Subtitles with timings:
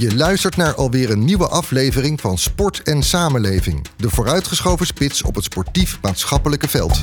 [0.00, 3.86] Je luistert naar alweer een nieuwe aflevering van Sport en Samenleving.
[3.96, 7.00] De vooruitgeschoven spits op het sportief-maatschappelijke veld.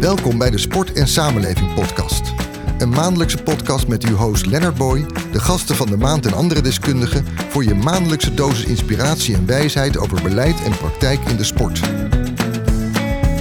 [0.00, 2.43] Welkom bij de Sport en Samenleving podcast.
[2.84, 6.60] Een maandelijkse podcast met uw host Leonard Boy, de gasten van de maand en andere
[6.60, 11.80] deskundigen voor je maandelijkse dosis inspiratie en wijsheid over beleid en praktijk in de sport.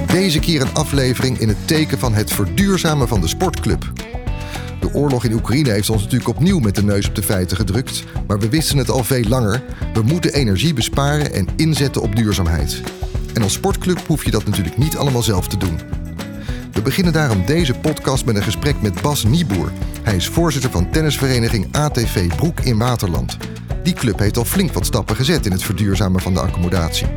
[0.08, 3.92] Deze keer een aflevering in het teken van het verduurzamen van de sportclub.
[4.80, 8.04] De oorlog in Oekraïne heeft ons natuurlijk opnieuw met de neus op de feiten gedrukt,
[8.28, 9.64] maar we wisten het al veel langer.
[9.94, 12.82] We moeten energie besparen en inzetten op duurzaamheid.
[13.34, 16.03] En als sportclub hoef je dat natuurlijk niet allemaal zelf te doen.
[16.84, 19.72] We beginnen daarom deze podcast met een gesprek met Bas Nieboer.
[20.02, 23.38] Hij is voorzitter van tennisvereniging ATV Broek in Waterland.
[23.84, 27.08] Die club heeft al flink wat stappen gezet in het verduurzamen van de accommodatie.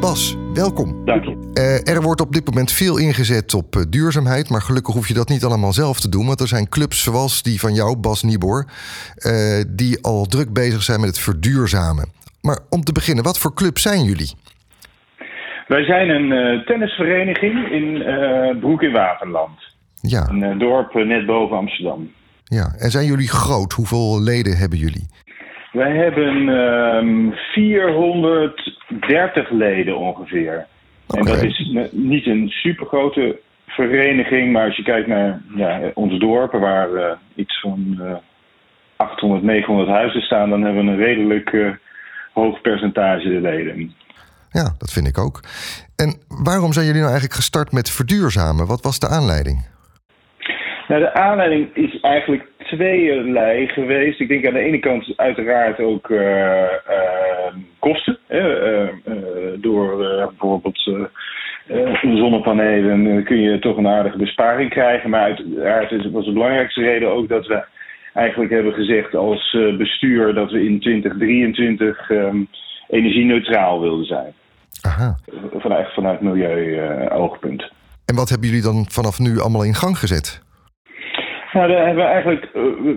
[0.00, 1.04] Bas, welkom.
[1.04, 1.36] Dank je.
[1.54, 5.14] Uh, er wordt op dit moment veel ingezet op uh, duurzaamheid, maar gelukkig hoef je
[5.14, 6.26] dat niet allemaal zelf te doen.
[6.26, 8.66] Want er zijn clubs zoals die van jou, Bas Nieboer,
[9.18, 12.08] uh, die al druk bezig zijn met het verduurzamen.
[12.40, 14.34] Maar om te beginnen, wat voor club zijn jullie?
[15.70, 19.60] Wij zijn een uh, tennisvereniging in uh, Broek in Waterland.
[20.00, 20.28] Ja.
[20.28, 22.12] Een uh, dorp net boven Amsterdam.
[22.44, 23.72] Ja, en zijn jullie groot?
[23.72, 25.08] Hoeveel leden hebben jullie?
[25.72, 30.66] Wij hebben um, 430 leden ongeveer.
[31.06, 31.20] Okay.
[31.20, 36.52] En dat is niet een supergrote vereniging, maar als je kijkt naar ja, ons dorp,
[36.52, 38.00] waar iets van
[38.96, 41.78] 800, 900 huizen staan, dan hebben we een redelijk
[42.32, 43.94] hoog percentage de leden.
[44.50, 45.40] Ja, dat vind ik ook.
[45.96, 48.66] En waarom zijn jullie nou eigenlijk gestart met verduurzamen?
[48.66, 49.68] Wat was de aanleiding?
[50.88, 54.20] Nou, de aanleiding is eigenlijk tweeërlei geweest.
[54.20, 56.12] Ik denk aan de ene kant uiteraard ook
[57.78, 58.18] kosten.
[59.60, 59.96] Door
[60.28, 60.90] bijvoorbeeld
[62.02, 65.10] zonnepanelen kun je toch een aardige besparing krijgen.
[65.10, 67.64] Maar uiteraard was de belangrijkste reden ook dat we
[68.14, 72.48] eigenlijk hebben gezegd als bestuur dat we in 2023 um,
[72.90, 74.32] energie-neutraal wilden zijn.
[74.80, 75.16] Aha.
[75.56, 77.72] Vanuit, vanuit milieu-oogpunt.
[78.04, 80.42] en wat hebben jullie dan vanaf nu allemaal in gang gezet?
[81.52, 82.48] Nou, daar hebben we eigenlijk.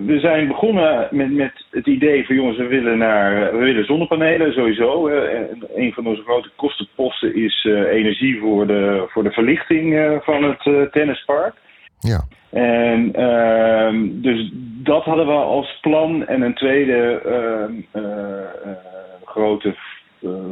[0.06, 3.52] We zijn begonnen met, met het idee van jongens, we willen naar.
[3.52, 5.08] We willen zonnepanelen sowieso.
[5.08, 10.16] En een van onze grote kostenposten is uh, energie voor de, voor de verlichting uh,
[10.20, 11.54] van het tennispark.
[11.98, 12.24] Ja.
[12.50, 14.50] En uh, dus
[14.82, 16.26] dat hadden we als plan.
[16.26, 17.20] En een tweede
[19.34, 19.76] grote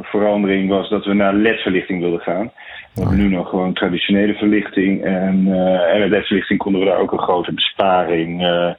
[0.01, 2.51] verandering was dat we naar LED-verlichting wilden gaan.
[2.93, 5.03] We hebben nu nog gewoon traditionele verlichting.
[5.03, 5.47] En,
[5.91, 8.71] en met LED-verlichting konden we daar ook een grote besparing uh,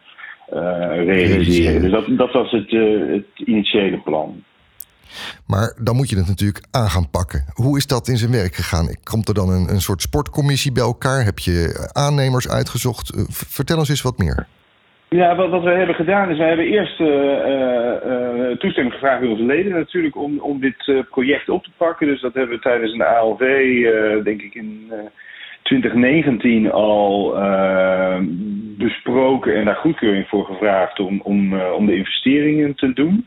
[1.04, 1.82] realiseren.
[1.82, 2.70] Dus dat, dat was het,
[3.10, 4.42] het initiële plan.
[5.46, 7.44] Maar dan moet je het natuurlijk aan gaan pakken.
[7.52, 8.96] Hoe is dat in zijn werk gegaan?
[9.02, 11.24] Komt er dan een, een soort sportcommissie bij elkaar?
[11.24, 13.12] Heb je aannemers uitgezocht?
[13.28, 14.46] Vertel ons eens wat meer.
[15.14, 19.28] Ja, wat, wat we hebben gedaan is, wij hebben eerst uh, uh, toestemming gevraagd bij
[19.28, 22.06] onze leden natuurlijk om, om dit project op te pakken.
[22.06, 23.40] Dus dat hebben we tijdens een ALV,
[24.24, 24.92] denk ik in
[25.62, 27.34] 2019 al
[28.78, 33.26] besproken en daar goedkeuring voor gevraagd om, om, om de investeringen te doen.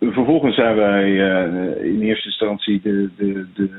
[0.00, 1.10] vervolgens zijn wij
[1.82, 3.70] in eerste instantie de, de, de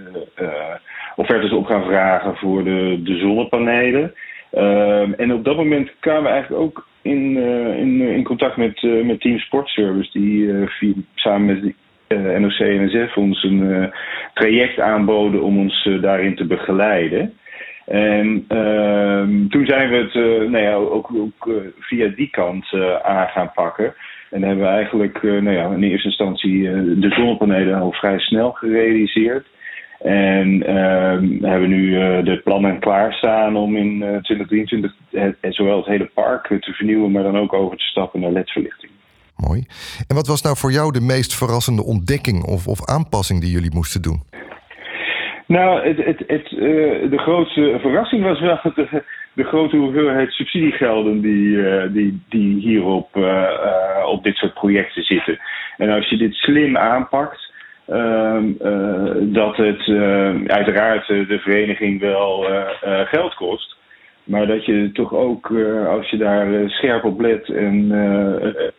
[1.16, 4.14] offertes op gaan vragen voor de, de zonnepanelen.
[4.54, 8.82] Um, en op dat moment kwamen we eigenlijk ook in, uh, in, in contact met,
[8.82, 11.74] uh, met Team Sportservice, die uh, via, samen met
[12.08, 13.92] de NOC en NSF ons een
[14.34, 17.34] traject aanboden om ons daarin te begeleiden.
[17.86, 20.14] En ehm, toen zijn we het
[20.50, 22.74] nou ja, ook, ook via die kant
[23.04, 23.94] aan gaan pakken.
[24.30, 26.62] En hebben we eigenlijk nou ja, in eerste instantie
[27.00, 29.46] de zonnepanelen al vrij snel gerealiseerd.
[30.04, 35.86] En uh, hebben nu uh, de plannen klaarstaan om in uh, 2023 het, zowel het
[35.86, 38.92] hele park te vernieuwen, maar dan ook over te stappen naar ledverlichting.
[39.36, 39.66] Mooi.
[40.08, 43.74] En wat was nou voor jou de meest verrassende ontdekking of, of aanpassing die jullie
[43.74, 44.22] moesten doen?
[45.48, 46.50] Nou, het, het, het,
[47.12, 49.04] de grootste verrassing was wel de,
[49.34, 51.58] de grote hoeveelheid subsidiegelden die,
[51.92, 53.16] die, die hier op,
[54.06, 55.40] op dit soort projecten zitten.
[55.78, 57.51] En als je dit slim aanpakt, Uh, uh,
[59.22, 62.46] dat het uh, uiteraard de vereniging wel
[63.06, 63.80] geld kost.
[64.24, 65.52] Maar dat je toch ook,
[65.88, 67.92] als je daar scherp op let en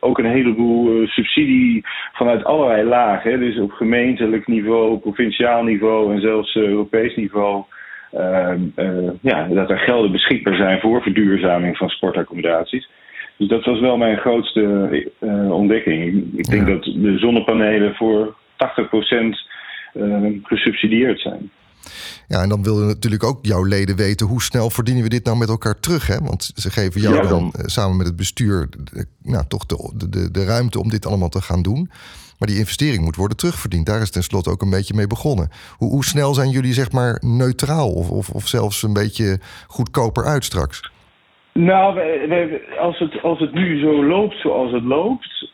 [0.00, 6.20] ook een heleboel subsidie vanuit allerlei lagen, hè, dus op gemeentelijk niveau, provinciaal niveau en
[6.20, 7.64] zelfs Europees niveau,
[8.12, 8.60] ehm,
[9.20, 12.88] ja, dat er gelden beschikbaar zijn voor verduurzaming van sportaccommodaties.
[13.36, 14.88] Dus dat was wel mijn grootste
[15.50, 16.32] ontdekking.
[16.36, 16.74] Ik denk ja.
[16.74, 21.50] dat de zonnepanelen voor 80% gesubsidieerd zijn.
[22.28, 25.38] Ja, en dan willen natuurlijk ook jouw leden weten hoe snel verdienen we dit nou
[25.38, 26.06] met elkaar terug.
[26.06, 26.18] Hè?
[26.18, 28.68] Want ze geven jou dan, samen met het bestuur
[29.22, 31.90] nou, toch de, de, de ruimte om dit allemaal te gaan doen.
[32.38, 33.86] Maar die investering moet worden terugverdiend.
[33.86, 35.48] Daar is tenslotte ook een beetje mee begonnen.
[35.76, 40.24] Hoe, hoe snel zijn jullie zeg maar neutraal of, of, of zelfs een beetje goedkoper
[40.24, 40.90] uit straks?
[41.52, 42.00] Nou,
[42.78, 45.50] als, het, als het nu zo loopt zoals het loopt,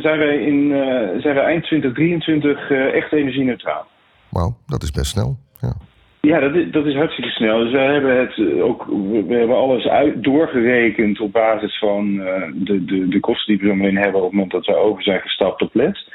[0.00, 3.86] zijn, wij in, uh, zijn wij eind 2023 uh, eh, echt energie-neutraal.
[4.30, 5.36] Wauw, dat is best snel.
[5.60, 5.72] Ja.
[6.20, 7.58] Ja, dat is, dat is hartstikke snel.
[7.58, 8.86] Dus we hebben het eh, ook,
[9.28, 12.16] we hebben alles uit, doorgerekend op basis van
[12.54, 15.02] de, de, de kosten die we zo meteen hebben op het moment dat we over
[15.02, 16.08] zijn gestapt op LED.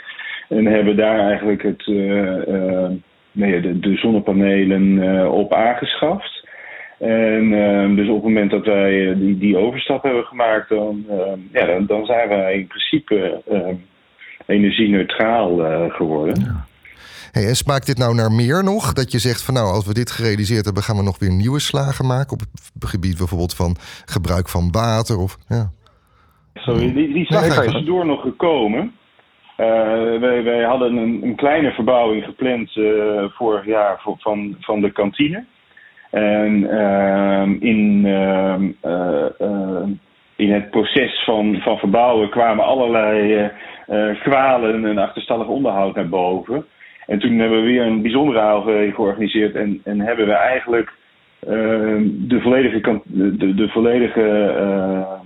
[0.49, 1.87] En hebben daar eigenlijk het,
[3.31, 6.38] nee, de, de zonnepanelen op aangeschaft.
[6.99, 11.05] En uh, dus op het moment dat wij eh, die, die overstap hebben gemaakt, dan,
[11.09, 11.15] uh,
[11.51, 13.67] ja, dan, dan, zijn wij in principe uh,
[14.45, 16.39] energie-neutraal uh, geworden.
[16.39, 16.65] Ja.
[17.31, 18.93] Hey, en smaakt dit nou naar meer nog?
[18.93, 21.59] Dat je zegt van nou, als we dit gerealiseerd hebben, gaan we nog weer nieuwe
[21.59, 23.75] slagen maken op het gebied bijvoorbeeld van
[24.05, 25.71] gebruik van water of ja.
[26.53, 28.93] Sorry, die, die zijn er tussendoor nog gekomen.
[29.55, 32.71] wij, wij hadden een, een kleine verbouwing gepland
[33.33, 35.45] vorig jaar voor, van, van de kantine.
[36.09, 39.87] En ehm, in, ehm, eh, eh,
[40.35, 43.49] in het proces van, van verbouwen kwamen allerlei
[43.87, 46.65] eh, kwalen en achterstallig onderhoud naar boven.
[47.05, 50.91] En toen hebben we weer een bijzondere ALV georganiseerd en, en hebben we eigenlijk
[51.39, 54.53] ehm, de volledige, de, de volledige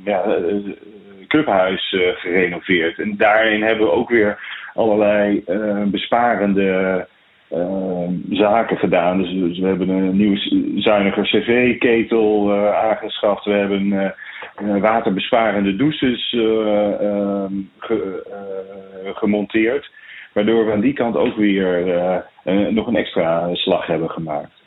[0.03, 0.23] ja,
[1.27, 2.99] clubhuis gerenoveerd.
[2.99, 4.39] En daarin hebben we ook weer
[4.73, 5.43] allerlei
[5.85, 7.07] besparende
[8.29, 9.17] zaken gedaan.
[9.17, 10.39] Dus, dus, we hebben een nieuwe
[10.75, 13.45] zuiniger cv-ketel uh, aangeschaft.
[13.45, 18.23] We hebben uh, waterbesparende douches ehm, ge,
[19.13, 19.91] gemonteerd.
[20.33, 22.23] Waardoor we aan die kant ook weer
[22.69, 24.63] nog een extra slag hebben gemaakt.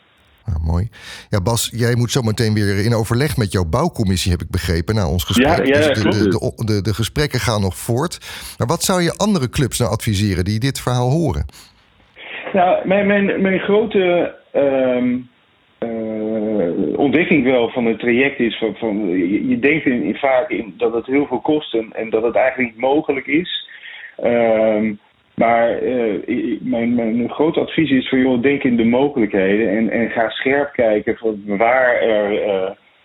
[0.46, 0.88] Nou, mooi.
[1.28, 4.94] Ja, Bas, jij moet zo meteen weer in overleg met jouw bouwcommissie, heb ik begrepen,
[4.94, 5.66] na ons gesprek.
[5.66, 8.18] Ja, ja, dus de, de, de, de, gesprekken gaan nog voort.
[8.58, 11.46] Maar wat zou je andere clubs nou adviseren die dit verhaal horen?
[12.52, 14.34] Nou, mijn, mijn, mijn grote
[15.82, 19.08] uh, ontdekking wel van het traject is van, van
[19.48, 22.80] je, denkt in, vaak in dat het heel veel kost en, dat het eigenlijk niet
[22.80, 23.68] mogelijk is.
[24.24, 24.90] Uh,
[25.34, 30.10] maar uh, mijn, mijn grote advies is voor joh, denk in de mogelijkheden en, en
[30.10, 32.32] ga scherp kijken van waar er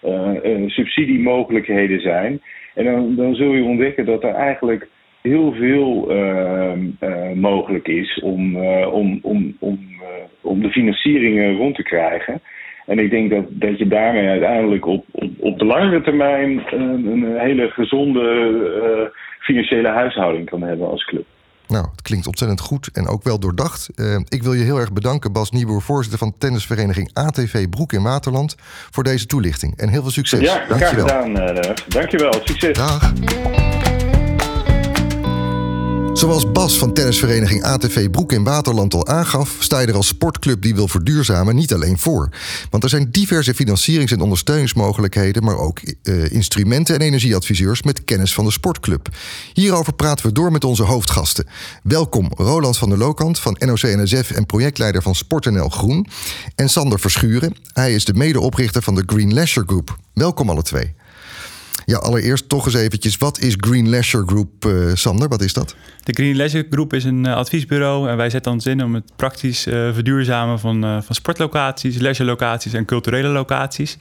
[0.03, 2.41] uh, subsidiemogelijkheden zijn.
[2.73, 4.87] En dan, dan zul je ontdekken dat er eigenlijk
[5.21, 10.07] heel veel ehm, eh, mogelijk is om, eh, om, om, om, eh,
[10.41, 12.41] om de financieringen rond te krijgen.
[12.85, 17.05] En ik denk dat, dat je daarmee uiteindelijk op, op, op de langere termijn een,
[17.05, 21.25] een hele gezonde financiële huishouding kan hebben als club.
[21.67, 23.89] Nou, het klinkt ontzettend goed en ook wel doordacht.
[24.27, 28.55] ik wil je heel erg bedanken, Bas Nieboer, voorzitter van tennisvereniging ATV Broek in Waterland,
[28.91, 29.77] voor deze toelichting.
[29.77, 30.39] En heel veel succes.
[30.39, 31.37] Ja, graag gedaan.
[31.37, 32.33] Uh, dankjewel.
[32.43, 32.77] Succes.
[32.77, 33.13] Dag.
[36.21, 40.61] Zoals Bas van tennisvereniging ATV Broek in Waterland al aangaf, sta je er als sportclub
[40.61, 42.29] die wil verduurzamen niet alleen voor.
[42.69, 48.33] Want er zijn diverse financierings- en ondersteuningsmogelijkheden, maar ook uh, instrumenten en energieadviseurs met kennis
[48.33, 49.07] van de sportclub.
[49.53, 51.45] Hierover praten we door met onze hoofdgasten.
[51.83, 56.07] Welkom Roland van der Lokant van NOC-NSF en projectleider van SportNL Groen.
[56.55, 59.97] En Sander Verschuren, hij is de medeoprichter van de Green Leisure Group.
[60.13, 60.93] Welkom alle twee.
[61.85, 65.27] Ja, allereerst toch eens eventjes, wat is Green Leisure Group, uh, Sander?
[65.27, 65.75] Wat is dat?
[66.03, 69.11] De Green Leisure Group is een uh, adviesbureau en wij zetten ons in om het
[69.15, 73.97] praktisch uh, verduurzamen van, van sportlocaties, leisurelocaties en culturele locaties.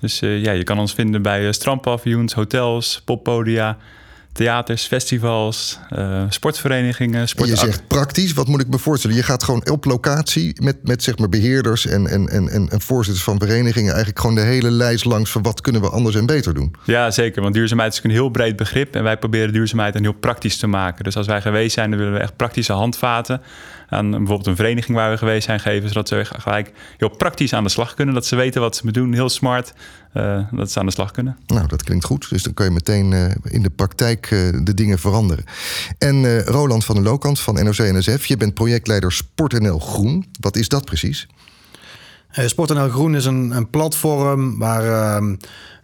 [0.00, 3.76] Dus ja, je kan ons vinden bij strandpaviljoens, hotels, poppodia,
[4.38, 7.28] theaters, festivals, uh, sportverenigingen.
[7.28, 7.48] Sport...
[7.48, 9.16] je zegt praktisch, wat moet ik me voorstellen?
[9.16, 13.24] Je gaat gewoon op locatie met, met zeg maar beheerders en, en, en, en voorzitters
[13.24, 13.88] van verenigingen...
[13.88, 16.74] eigenlijk gewoon de hele lijst langs van wat kunnen we anders en beter doen.
[16.84, 17.42] Ja, zeker.
[17.42, 18.94] Want duurzaamheid is een heel breed begrip.
[18.94, 21.04] En wij proberen duurzaamheid dan heel praktisch te maken.
[21.04, 23.40] Dus als wij geweest zijn, dan willen we echt praktische handvaten
[23.88, 27.64] aan bijvoorbeeld een vereniging waar we geweest zijn geven, zodat ze gelijk heel praktisch aan
[27.64, 28.14] de slag kunnen.
[28.14, 29.74] Dat ze weten wat ze moeten doen, heel smart,
[30.14, 31.36] uh, dat ze aan de slag kunnen.
[31.46, 32.30] Nou, dat klinkt goed.
[32.30, 35.44] Dus dan kun je meteen uh, in de praktijk uh, de dingen veranderen.
[35.98, 40.26] En Roland van der Lokant van NOC-NSF, je bent projectleider SportNL Groen.
[40.40, 41.26] Wat is dat precies?
[42.46, 45.30] SportNL Groen is een, een platform waar ehm,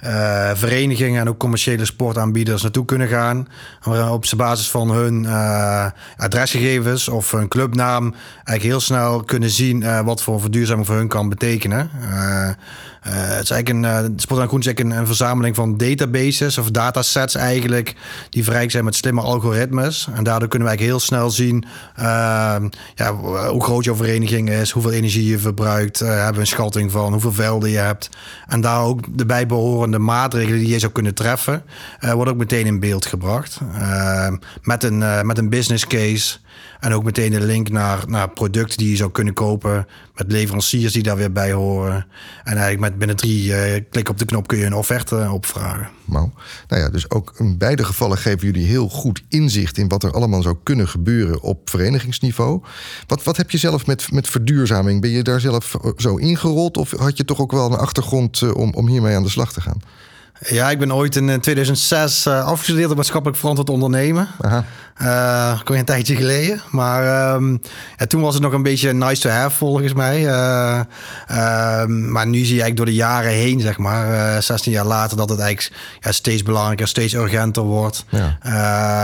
[0.05, 3.49] uh, verenigingen en ook commerciële sportaanbieders naartoe kunnen gaan.
[4.11, 10.23] Op basis van hun uh, adresgegevens of hun clubnaam eigenlijk heel snel kunnen zien wat
[10.23, 11.91] voor verduurzaming voor hun kan betekenen.
[13.11, 13.97] Het is eigenlijk een, uh,
[14.43, 17.95] en Groen is eigenlijk een, een, verzameling van databases of datasets eigenlijk,
[18.31, 20.09] die vrij zijn met slimme algoritmes.
[20.15, 21.65] En daardoor kunnen wij heel snel zien
[22.95, 23.15] ja,
[23.51, 27.33] hoe groot jouw vereniging is, hoeveel energie je verbruikt, hebben we een schatting van hoeveel
[27.33, 28.09] velden je hebt.
[28.47, 31.65] En daar ook de bijbehorende maatregelen die je zou kunnen treffen,
[32.01, 33.61] wordt ook meteen in beeld gebracht.
[34.63, 36.39] met, een, met een business case.
[36.81, 39.87] En ook meteen de link naar, naar producten die je zou kunnen kopen.
[40.15, 42.07] Met leveranciers die daar weer bij horen.
[42.45, 45.89] En eigenlijk met binnen drie uh, klik op de knop kun je een offerte opvragen.
[46.05, 46.31] Nou,
[46.69, 50.13] nou ja, dus ook in beide gevallen geven jullie heel goed inzicht in wat er
[50.13, 52.63] allemaal zou kunnen gebeuren op verenigingsniveau.
[53.07, 55.01] Wat, wat heb je zelf met, met verduurzaming?
[55.01, 56.77] Ben je daar zelf zo ingerold?
[56.77, 59.53] Of had je toch ook wel een achtergrond uh, om, om hiermee aan de slag
[59.53, 59.81] te gaan?
[60.49, 64.29] Ja, ik ben ooit in 2006 uh, afgestudeerd op maatschappelijk verantwoord ondernemen.
[64.41, 64.65] Aha.
[65.03, 66.61] Uh, kon je een tijdje geleden.
[66.71, 67.61] Maar um,
[67.97, 70.21] ja, toen was het nog een beetje nice to have volgens mij.
[70.21, 70.81] Uh,
[71.31, 75.17] uh, maar nu zie je eigenlijk door de jaren heen, zeg maar, 16 jaar later,
[75.17, 78.05] dat het eigenlijk ja, steeds belangrijker, steeds urgenter wordt.
[78.09, 78.39] Ja.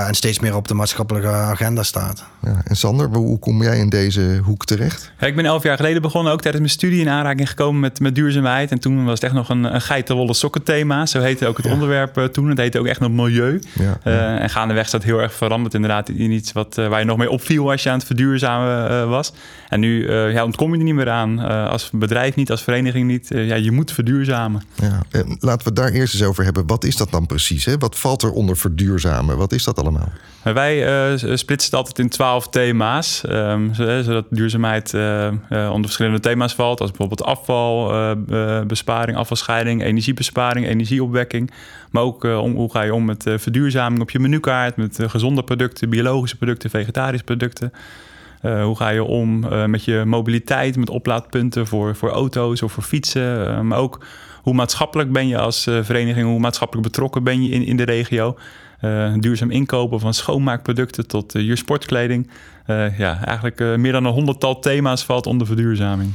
[0.07, 2.25] en steeds meer op de maatschappelijke agenda staat.
[2.43, 2.61] Ja.
[2.65, 5.13] En Sander, hoe kom jij in deze hoek terecht?
[5.19, 8.01] Ja, ik ben elf jaar geleden begonnen, ook tijdens mijn studie in aanraking gekomen met,
[8.01, 8.71] met duurzaamheid.
[8.71, 11.07] En toen was het echt nog een, een geitenwolle sokken thema.
[11.07, 12.49] Zo heette ook het onderwerp toen.
[12.49, 13.61] Het heette ook echt nog milieu.
[14.03, 17.17] en gaandeweg is dat heel erg veranderd inderdaad in iets wat, uh, waar je nog
[17.17, 19.33] mee opviel als je aan het verduurzamen uh, was.
[19.69, 21.39] En nu ja, ontkom je er niet meer aan.
[21.69, 23.29] als bedrijf niet, als vereniging niet.
[23.29, 24.63] ja, je moet verduurzamen.
[24.75, 25.03] Ja,
[25.39, 26.67] laten we het daar eerst eens over hebben.
[26.67, 27.65] Wat is dat dan precies?
[27.65, 27.79] Hè?
[27.79, 29.37] Wat valt er onder verduurzamen?
[29.37, 30.09] Wat is dat allemaal?
[30.43, 30.77] Wij
[31.17, 33.23] splitsen het altijd in twaalf thema's.
[33.29, 34.95] Um, zodat duurzaamheid
[35.51, 36.81] onder verschillende thema's valt.
[36.81, 37.93] Als bijvoorbeeld afval,
[38.67, 41.51] besparing, afvalscheiding, energiebesparing, energieopwekking.
[41.91, 45.91] Maar ook om, hoe ga je om met verduurzaming op je menukaart, met gezonde producten,
[45.91, 47.73] biologische producten, vegetarische producten.
[48.41, 49.39] Hoe ga je om
[49.71, 53.67] met je mobiliteit, met oplaadpunten voor, voor auto's of voor fietsen.
[53.67, 54.05] Maar ook
[54.43, 58.37] hoe maatschappelijk ben je als vereniging, hoe maatschappelijk betrokken ben je in, in de regio.
[59.19, 62.31] duurzaam inkopen van schoonmaakproducten tot je sportkleding.
[62.97, 66.13] ja, eigenlijk meer dan een honderdtal thema's valt onder verduurzaming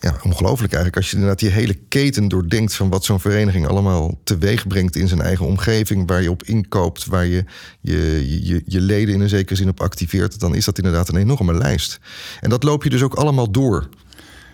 [0.00, 0.96] ja, ongelooflijk eigenlijk.
[0.96, 5.08] Als je inderdaad die hele keten doordenkt van wat zo'n vereniging allemaal teweeg brengt in
[5.08, 7.44] zijn eigen omgeving, waar je op inkoopt, waar je
[7.80, 11.16] je, je je leden in een zekere zin op activeert, dan is dat inderdaad een
[11.16, 12.00] enorme lijst.
[12.40, 13.88] En dat loop je dus ook allemaal door.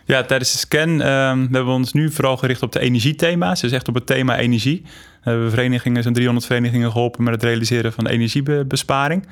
[0.05, 3.61] Ja, tijdens de scan um, hebben we ons nu vooral gericht op de energiethema's.
[3.61, 4.83] Dus echt op het thema energie.
[5.23, 9.27] We hebben verenigingen, zo'n 300 verenigingen geholpen met het realiseren van energiebesparing.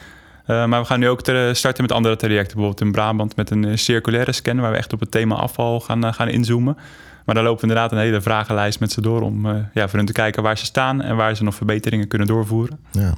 [0.46, 1.20] Uh, maar we gaan nu ook
[1.52, 2.56] starten met andere trajecten.
[2.56, 4.60] Bijvoorbeeld in Brabant met een eh, circulaire scan...
[4.60, 6.76] waar we echt op het thema afval gaan, gaan inzoomen.
[7.24, 9.22] Maar daar lopen we inderdaad een hele vragenlijst met ze door...
[9.22, 11.02] om ja, voor hen te kijken waar ze staan...
[11.02, 12.78] en waar ze nog verbeteringen kunnen doorvoeren.
[12.90, 13.16] Ja.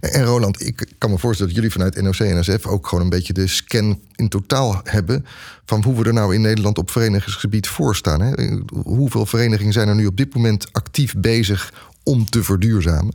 [0.00, 3.10] En Roland, ik kan me voorstellen dat jullie vanuit NOC en NSF ook gewoon een
[3.10, 5.26] beetje de scan in totaal hebben
[5.64, 8.20] van hoe we er nou in Nederland op verenigingsgebied voor staan.
[8.20, 8.58] Hè?
[8.82, 13.14] Hoeveel verenigingen zijn er nu op dit moment actief bezig om te verduurzamen?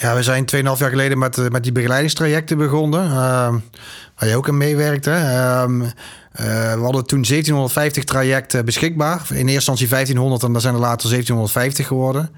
[0.00, 3.04] Ja, we zijn 2,5 jaar geleden met, eh, met die begeleidingstrajecten begonnen.
[3.04, 3.54] Uh,
[4.16, 5.10] waar je ook aan meewerkte.
[6.44, 9.20] We hadden toen 1750 trajecten beschikbaar.
[9.28, 12.30] In eerste instantie 1500 en dan zijn er later 1750 geworden.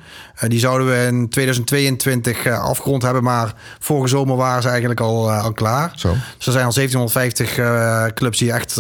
[0.42, 5.00] Uh, die zouden we in 2022 uh, afgerond hebben, maar vorige zomer waren ze eigenlijk
[5.00, 5.92] al, al klaar.
[5.96, 6.08] Zo.
[6.36, 8.72] Dus er zijn al 1750 clubs die echt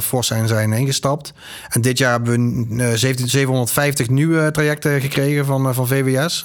[0.00, 1.32] fors zijn, zijn ingestapt.
[1.68, 6.44] En dit jaar hebben we 17, 750 nieuwe trajecten gekregen van, van VWS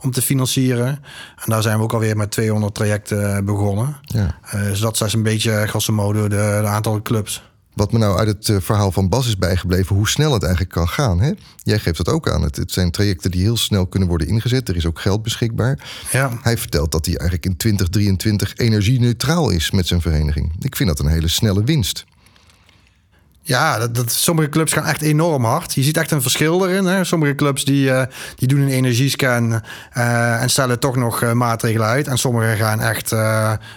[0.00, 0.88] om te financieren.
[1.36, 3.96] En daar zijn we ook alweer met 200 trajecten begonnen.
[4.02, 4.34] Ja.
[4.50, 7.43] dus dat is een beetje grosso modo de, de aantal clubs.
[7.74, 10.72] Wat me nou uit het eh, verhaal van Bas is bijgebleven, hoe snel het eigenlijk
[10.72, 11.20] kan gaan.
[11.20, 11.32] Hè?
[11.62, 12.42] Jij geeft dat ook aan.
[12.42, 14.68] Het, het, zijn trajecten die heel snel kunnen worden ingezet.
[14.68, 15.78] Er is ook geld beschikbaar.
[16.12, 16.38] Ja.
[16.42, 20.52] Hij vertelt dat hij eigenlijk in 2023 energie-neutraal is met zijn vereniging.
[20.60, 22.04] Ik vind dat een hele snelle winst.
[23.46, 25.74] Ja, dat, dat, sommige clubs gaan echt enorm hard.
[25.74, 26.84] Je ziet echt een verschil erin.
[26.84, 27.04] Hè?
[27.04, 28.02] Sommige clubs die, uh,
[28.34, 29.62] die doen een energiescan
[29.96, 32.08] uh, en stellen toch nog uh, maatregelen uit.
[32.08, 33.14] En sommige gaan echt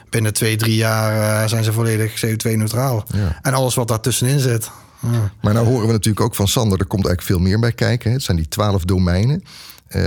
[0.10, 3.04] binnen twee, drie jaar zijn ze volledig CO2-neutraal.
[3.08, 3.40] Ja.
[3.42, 4.70] En alles wat daartussenin zit.
[5.00, 5.32] Ja.
[5.42, 8.10] Maar nou horen we natuurlijk ook van Sander, er komt eigenlijk veel meer bij kijken.
[8.10, 8.16] Hè?
[8.16, 9.44] Het zijn die twaalf domeinen.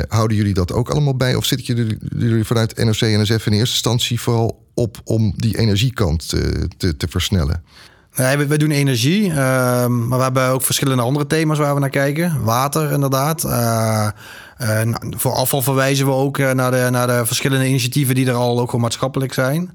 [0.08, 1.34] houden jullie dat ook allemaal bij?
[1.34, 5.58] Of zitten jullie, jullie vanuit NOC en NSF in eerste instantie vooral op om die
[5.58, 7.62] energiekant te, te versnellen?
[8.16, 9.34] Nee, we, we doen energie, uh,
[9.86, 12.44] maar we hebben ook verschillende andere thema's waar we naar kijken.
[12.44, 13.44] Water, inderdaad.
[13.44, 14.08] Uh,
[14.60, 18.60] nou, voor afval verwijzen we ook naar, de, naar de verschillende initiatieven die er al
[18.60, 19.70] ook maatschappelijk zijn.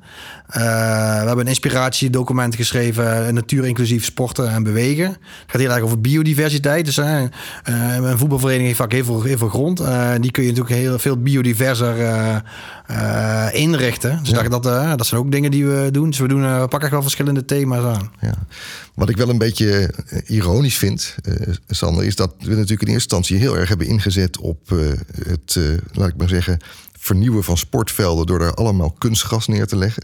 [0.48, 5.08] we hebben een inspiratiedocument geschreven, natuur inclusief sporten en bewegen.
[5.08, 6.86] Het gaat heel erg over biodiversiteit.
[6.86, 7.32] Dus een
[8.18, 9.78] voetbalvereniging heeft vaak heel veel, heel veel grond.
[10.22, 11.96] die kun je natuurlijk heel veel biodiverser
[13.52, 14.20] inrichten.
[14.24, 16.10] Dus dat, dat zijn ook dingen die we doen.
[16.10, 18.12] Dus we, doen, pakken echt wel verschillende thema's aan.
[18.20, 18.34] Ja.
[18.96, 19.94] Wat ik wel een beetje
[20.26, 21.16] ironisch vind,
[21.68, 24.92] Sander, is dat we natuurlijk in eerste instantie heel erg hebben ingezet op uh,
[25.24, 25.60] het,
[25.92, 26.60] laat ik maar zeggen,
[27.06, 30.04] vernieuwen van sportvelden door daar allemaal kunstgras neer te leggen.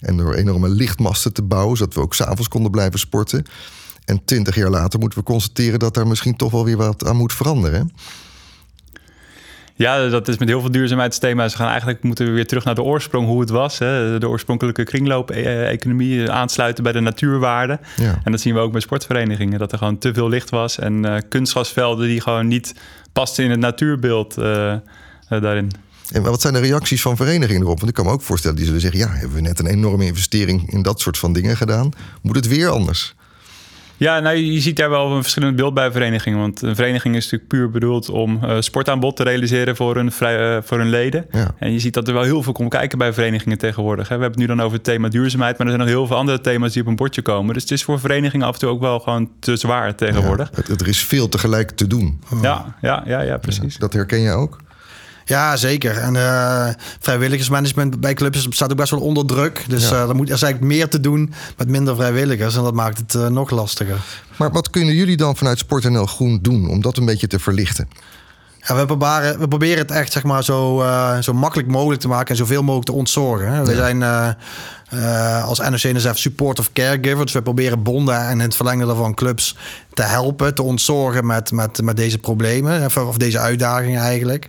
[0.00, 3.44] En door enorme lichtmasten te bouwen, zodat we ook s'avonds konden blijven sporten.
[4.04, 7.16] En twintig jaar later moeten we constateren dat daar misschien toch wel weer wat aan
[7.16, 7.92] moet veranderen.
[9.74, 11.52] Ja, dat is met heel veel duurzaamheidsthema's.
[11.52, 13.78] We gaan eigenlijk moeten we weer terug naar de oorsprong, hoe het was.
[13.78, 14.18] Hè?
[14.18, 17.80] De oorspronkelijke kringloop-economie, aansluiten bij de natuurwaarden.
[17.96, 18.20] Ja.
[18.24, 20.78] En dat zien we ook bij sportverenigingen, dat er gewoon te veel licht was.
[20.78, 22.74] En uh, kunstgrasvelden die gewoon niet
[23.12, 24.74] pasten in het natuurbeeld uh,
[25.28, 25.70] daarin.
[26.12, 27.76] En wat zijn de reacties van verenigingen erop?
[27.76, 29.00] Want ik kan me ook voorstellen, die zullen zeggen...
[29.00, 31.90] ja, hebben we net een enorme investering in dat soort van dingen gedaan.
[32.22, 33.14] Moet het weer anders?
[34.02, 36.38] Ja, nou, je ziet daar wel een verschillend beeld bij verenigingen.
[36.38, 40.56] Want een vereniging is natuurlijk puur bedoeld om uh, sportaanbod te realiseren voor hun, vrij,
[40.56, 41.26] uh, voor hun leden.
[41.58, 44.08] En je ziet dat er wel heel veel komt kijken bij verenigingen tegenwoordig.
[44.08, 44.16] Hè.
[44.16, 46.16] We hebben het nu dan over het thema duurzaamheid, maar er zijn nog heel veel
[46.16, 47.54] andere thema's die op een bordje komen.
[47.54, 50.50] Dus het is voor verenigingen af en toe ook wel gewoon te zwaar tegenwoordig.
[50.54, 52.20] Ja, er is veel tegelijk te doen.
[52.42, 53.76] Ja, ja, ja, ja precies.
[53.76, 54.58] dat herken je ook?
[55.24, 55.96] Ja, zeker.
[55.96, 56.68] En uh,
[57.00, 59.64] vrijwilligersmanagement bij clubs staat ook best wel onder druk.
[59.68, 59.94] Dus ja.
[59.94, 62.56] uh, er, moet, er is eigenlijk meer te doen met minder vrijwilligers.
[62.56, 63.96] En dat maakt het uh, nog lastiger.
[64.36, 67.88] Maar wat kunnen jullie dan vanuit SportNL Groen doen om dat een beetje te verlichten?
[68.58, 70.84] Ja, we, proberen, we proberen het echt zeg maar, zo,
[71.20, 73.52] zo makkelijk mogelijk te maken en zoveel mogelijk te ontzorgen.
[73.52, 73.64] Hè.
[73.64, 74.02] We zijn
[74.94, 77.24] uh, als NOC-NSF support of caregiver.
[77.24, 79.56] Dus we proberen bonden en in het verlengde daarvan clubs
[79.94, 82.90] te helpen, te ontzorgen met, met, met deze problemen.
[83.06, 84.48] Of deze uitdagingen eigenlijk.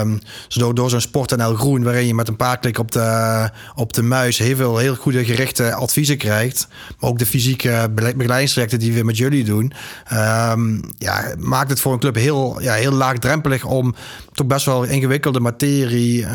[0.00, 2.92] Um, dus door, door zo'n Sport NL Groen, waarin je met een paar klikken op
[2.92, 6.68] de, op de muis heel veel heel goede gerichte adviezen krijgt.
[7.00, 9.72] Maar ook de fysieke begeleidingstrajecten die we met jullie doen.
[10.12, 13.94] Um, ja, maakt het voor een club heel, ja, heel laagdrempelig om
[14.32, 16.28] toch best wel ingewikkelde materie uh,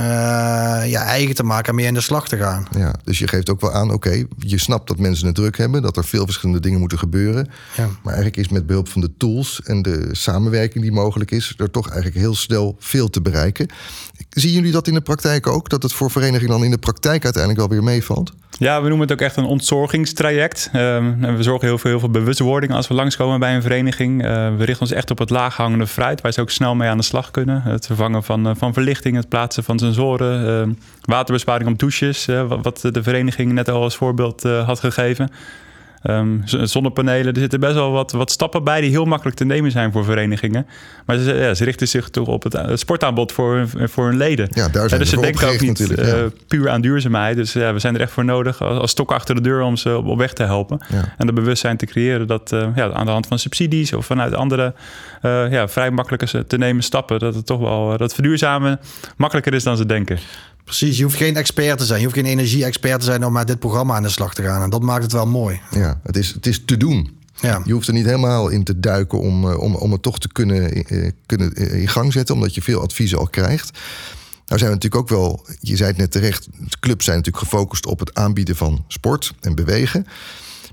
[0.86, 2.68] ja, eigen te maken en mee aan de slag te gaan.
[2.72, 5.82] Ja, dus je geeft ook wel aan, oké, je snapt dat mensen het druk hebben,
[5.82, 7.50] dat er veel verschillende dingen moeten gebeuren.
[7.78, 7.88] Ja.
[8.04, 11.72] Maar eigenlijk is met behulp van de tools en de samenwerking die mogelijk is, er
[11.72, 13.68] toch eigenlijk heel snel veel te bereiken.
[14.30, 15.70] Zien jullie dat in de praktijk ook?
[15.70, 18.32] Dat het voor verenigingen dan in de praktijk uiteindelijk wel weer meevalt?
[18.58, 20.70] Ja, we noemen het ook echt een ontzorgingstraject.
[20.74, 24.24] Um, en we zorgen heel veel, heel veel bewustwording als we langskomen bij een vereniging.
[24.24, 26.98] Uh, we richten ons echt op het laaghangende fruit, waar ze ook snel mee aan
[26.98, 27.62] de slag kunnen.
[27.62, 32.26] Het vervangen van, uh, van verlichting, het plaatsen van sensoren, uh, waterbesparing op douches,
[32.62, 35.30] wat de vereniging net al als voorbeeld had gegeven.
[36.04, 37.34] Um, zonnepanelen.
[37.34, 40.04] Er zitten best wel wat, wat stappen bij die heel makkelijk te nemen zijn voor
[40.04, 40.68] verenigingen.
[41.06, 44.48] Maar ze, ja, ze richten zich toch op het, sportaanbod voor, voor hun leden.
[44.52, 46.14] Ja, daar zijn dus ze denken ook niet uh,
[46.48, 47.36] puur aan duurzaamheid.
[47.36, 49.78] Dus ja, we zijn er echt voor nodig als, als stok achter de deur om
[49.78, 50.80] ze op, weg te helpen.
[50.90, 51.14] Ja.
[51.18, 54.34] En de bewustzijn te creëren dat uh, ja, aan de hand van subsidies of vanuit
[54.34, 54.74] andere
[55.22, 58.80] uh, ja, vrij makkelijke te nemen stappen, dat het toch wel dat verduurzamen
[59.18, 60.20] makkelijker is dan ze denken.
[60.70, 62.00] Precies, je hoeft geen expert te zijn.
[62.00, 64.62] Je hoeft geen energie-expert te zijn om met dit programma aan de slag te gaan.
[64.62, 65.62] En dat maakt het wel mooi.
[65.72, 67.18] Ja, het is, het is te doen.
[67.42, 67.62] Ja.
[67.66, 70.94] Je hoeft er niet helemaal in te duiken om, om, om het toch te kunnen,
[70.94, 73.72] uh, kunnen in gang zetten, omdat je veel adviezen al krijgt.
[74.46, 77.44] Nou zijn we natuurlijk ook wel, je zei het net terecht, de clubs zijn natuurlijk
[77.44, 80.06] gefocust op het aanbieden van sport en bewegen.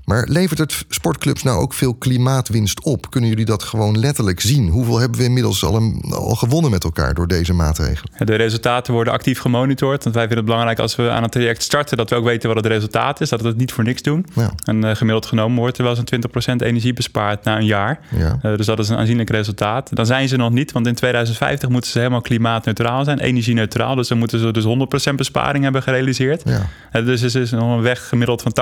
[0.07, 3.09] Maar levert het sportclubs nou ook veel klimaatwinst op?
[3.09, 4.69] Kunnen jullie dat gewoon letterlijk zien?
[4.69, 8.25] Hoeveel hebben we inmiddels al, een, al gewonnen met elkaar door deze maatregelen?
[8.25, 10.03] De resultaten worden actief gemonitord.
[10.03, 11.97] Want wij vinden het belangrijk als we aan het traject starten...
[11.97, 13.29] dat we ook weten wat het resultaat is.
[13.29, 14.25] Dat we het niet voor niks doen.
[14.33, 14.51] Ja.
[14.63, 16.07] En uh, gemiddeld genomen wordt er wel zo'n
[16.53, 17.99] 20% energie bespaard na een jaar.
[18.15, 18.39] Ja.
[18.43, 19.95] Uh, dus dat is een aanzienlijk resultaat.
[19.95, 23.19] Dan zijn ze nog niet, want in 2050 moeten ze helemaal klimaatneutraal zijn.
[23.19, 23.95] Energie-neutraal.
[23.95, 24.65] Dus dan moeten ze dus
[25.11, 26.41] 100% besparing hebben gerealiseerd.
[26.45, 26.69] Ja.
[26.93, 28.53] Uh, dus er is nog een weg gemiddeld van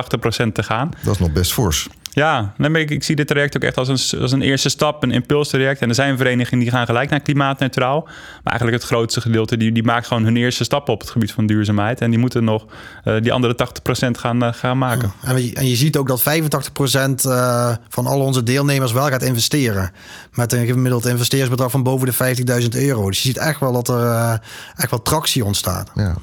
[0.47, 0.89] 80% te gaan.
[1.03, 1.89] Dat is nog best fors.
[2.15, 5.11] Ja, ik, ik zie dit traject ook echt als een, als een eerste stap, een
[5.11, 5.81] impulstraject.
[5.81, 8.01] En er zijn verenigingen die gaan gelijk naar klimaatneutraal.
[8.43, 11.31] Maar eigenlijk het grootste gedeelte, die, die maakt gewoon hun eerste stap op het gebied
[11.31, 12.01] van duurzaamheid.
[12.01, 12.65] En die moeten nog
[13.05, 13.55] uh, die andere
[14.07, 15.11] 80% gaan, uh, gaan maken.
[15.23, 19.07] En je, en je ziet ook dat 85% uh, eh, van al onze deelnemers wel
[19.07, 19.91] gaat investeren.
[20.33, 23.07] Met een gemiddeld investeringsbedrag van boven de 50.000 euro.
[23.07, 24.39] Dus je ziet echt wel dat er
[24.75, 25.91] echt wel tractie ontstaat.
[25.95, 26.15] Ja.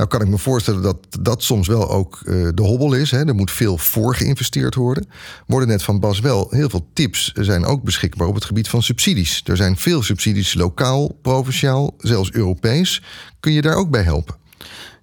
[0.00, 3.10] Nou kan ik me voorstellen dat dat soms wel ook uh, de hobbel is.
[3.10, 3.26] Hè.
[3.26, 5.06] Er moet veel voor geïnvesteerd worden.
[5.46, 8.82] Worden net van Bas wel heel veel tips zijn ook beschikbaar op het gebied van
[8.82, 9.42] subsidies.
[9.44, 13.02] Er zijn veel subsidies lokaal, provinciaal, zelfs Europees.
[13.40, 14.39] Kun je daar ook bij helpen?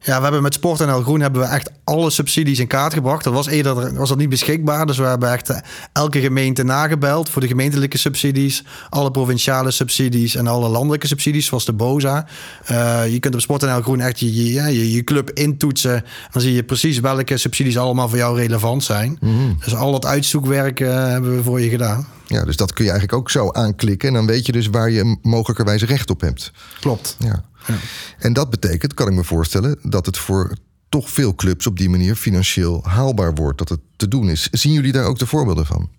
[0.08, 3.24] Ja, we hebben met Sport NL Groen hebben we echt alle subsidies in kaart gebracht.
[3.24, 4.86] Dat was eerder was dat niet beschikbaar.
[4.86, 5.58] Dus we hebben echt eh,
[5.94, 11.66] elke gemeente nagebeld voor de gemeentelijke subsidies, alle provinciale subsidies en alle landelijke subsidies, zoals
[11.66, 12.26] de BOZA.
[12.72, 16.04] Uh, je kunt op Sport NL Groen echt je, je, je, club intoetsen.
[16.32, 19.18] Dan zie je precies welke subsidies allemaal voor jou relevant zijn.
[19.22, 22.08] Mm Dus al dat uitzoekwerk uh, hebben we voor je gedaan.
[22.28, 24.08] Ja, dus dat kun je eigenlijk ook zo aanklikken.
[24.08, 26.52] En dan weet je dus waar je mogelijkerwijs recht op hebt.
[26.80, 27.16] Klopt.
[27.20, 27.44] Ja.
[27.68, 27.76] Ja.
[28.20, 30.58] En dat betekent, kan ik me voorstellen, dat het voor
[30.90, 33.58] toch veel clubs op die manier financieel haalbaar wordt.
[33.58, 34.48] Dat het te doen is.
[34.52, 35.90] Zien jullie daar ook de voorbeelden van?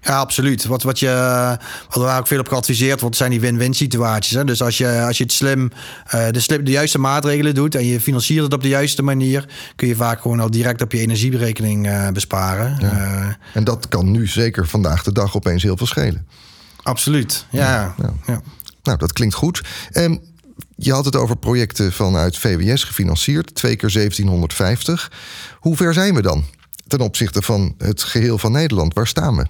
[0.00, 0.64] Ja, absoluut.
[0.64, 1.56] Wat, wat, je,
[1.88, 4.34] wat waar ook veel op geadviseerd wordt, zijn die win-win situaties.
[4.34, 4.44] Hè?
[4.44, 5.70] Dus als je, als je het slim,
[6.14, 9.48] uh, de, slim, de juiste maatregelen doet en je financiert het op de juiste manier,
[9.76, 12.76] kun je vaak gewoon al direct op je energieberekening uh, besparen.
[12.80, 12.92] Ja.
[12.92, 16.26] Uh, en dat kan nu zeker vandaag de dag opeens heel veel schelen.
[16.82, 17.94] Absoluut, ja.
[17.98, 18.12] ja.
[18.26, 18.40] ja.
[18.82, 19.62] Nou, dat klinkt goed.
[19.92, 20.20] Um,
[20.80, 25.12] je had het over projecten vanuit VWS gefinancierd, twee keer 1750.
[25.58, 26.44] Hoe ver zijn we dan
[26.86, 28.94] ten opzichte van het geheel van Nederland?
[28.94, 29.46] Waar staan we?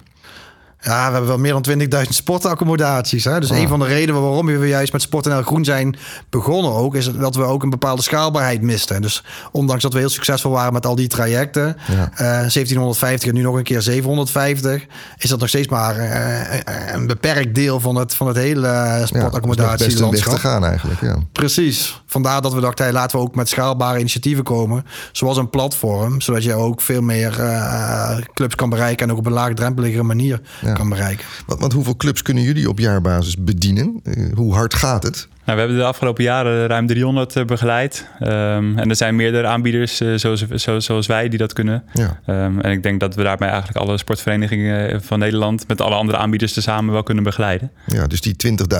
[0.81, 3.23] Ja, we hebben wel meer dan 20.000 sportaccommodaties.
[3.23, 3.39] Hè?
[3.39, 3.57] Dus oh.
[3.57, 5.95] een van de redenen waarom we juist met Sport NL Groen zijn
[6.29, 6.95] begonnen ook...
[6.95, 9.01] is dat we ook een bepaalde schaalbaarheid misten.
[9.01, 11.77] Dus ondanks dat we heel succesvol waren met al die trajecten...
[11.87, 11.93] Ja.
[11.93, 14.85] Uh, 1750 en nu nog een keer 750...
[15.17, 19.97] is dat nog steeds maar uh, een beperkt deel van het, van het hele sportaccommodatie.
[19.97, 21.15] Ja, te gaan eigenlijk, ja.
[21.31, 22.01] Precies.
[22.05, 24.85] Vandaar dat we dachten, hey, laten we ook met schaalbare initiatieven komen.
[25.11, 29.05] Zoals een platform, zodat je ook veel meer uh, clubs kan bereiken...
[29.05, 30.41] en ook op een laagdrempelige manier
[30.73, 31.25] kan bereiken.
[31.45, 33.99] Want, want, hoeveel clubs kunnen jullie op jaarbasis bedienen?
[34.03, 35.27] Uh, hoe hard gaat het?
[35.49, 38.07] Nou, we hebben de afgelopen jaren ruim 300 uh, begeleid.
[38.21, 41.83] Um, en er zijn meerdere aanbieders uh, zoals, zo, zoals wij die dat kunnen.
[41.93, 42.19] Ja.
[42.27, 45.67] Um, en ik denk dat we daarmee eigenlijk alle sportverenigingen van Nederland...
[45.67, 47.71] met alle andere aanbieders tezamen wel kunnen begeleiden.
[47.85, 48.35] Ja, dus die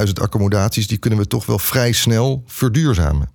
[0.08, 0.88] 20.000 accommodaties...
[0.88, 3.30] die kunnen we toch wel vrij snel verduurzamen.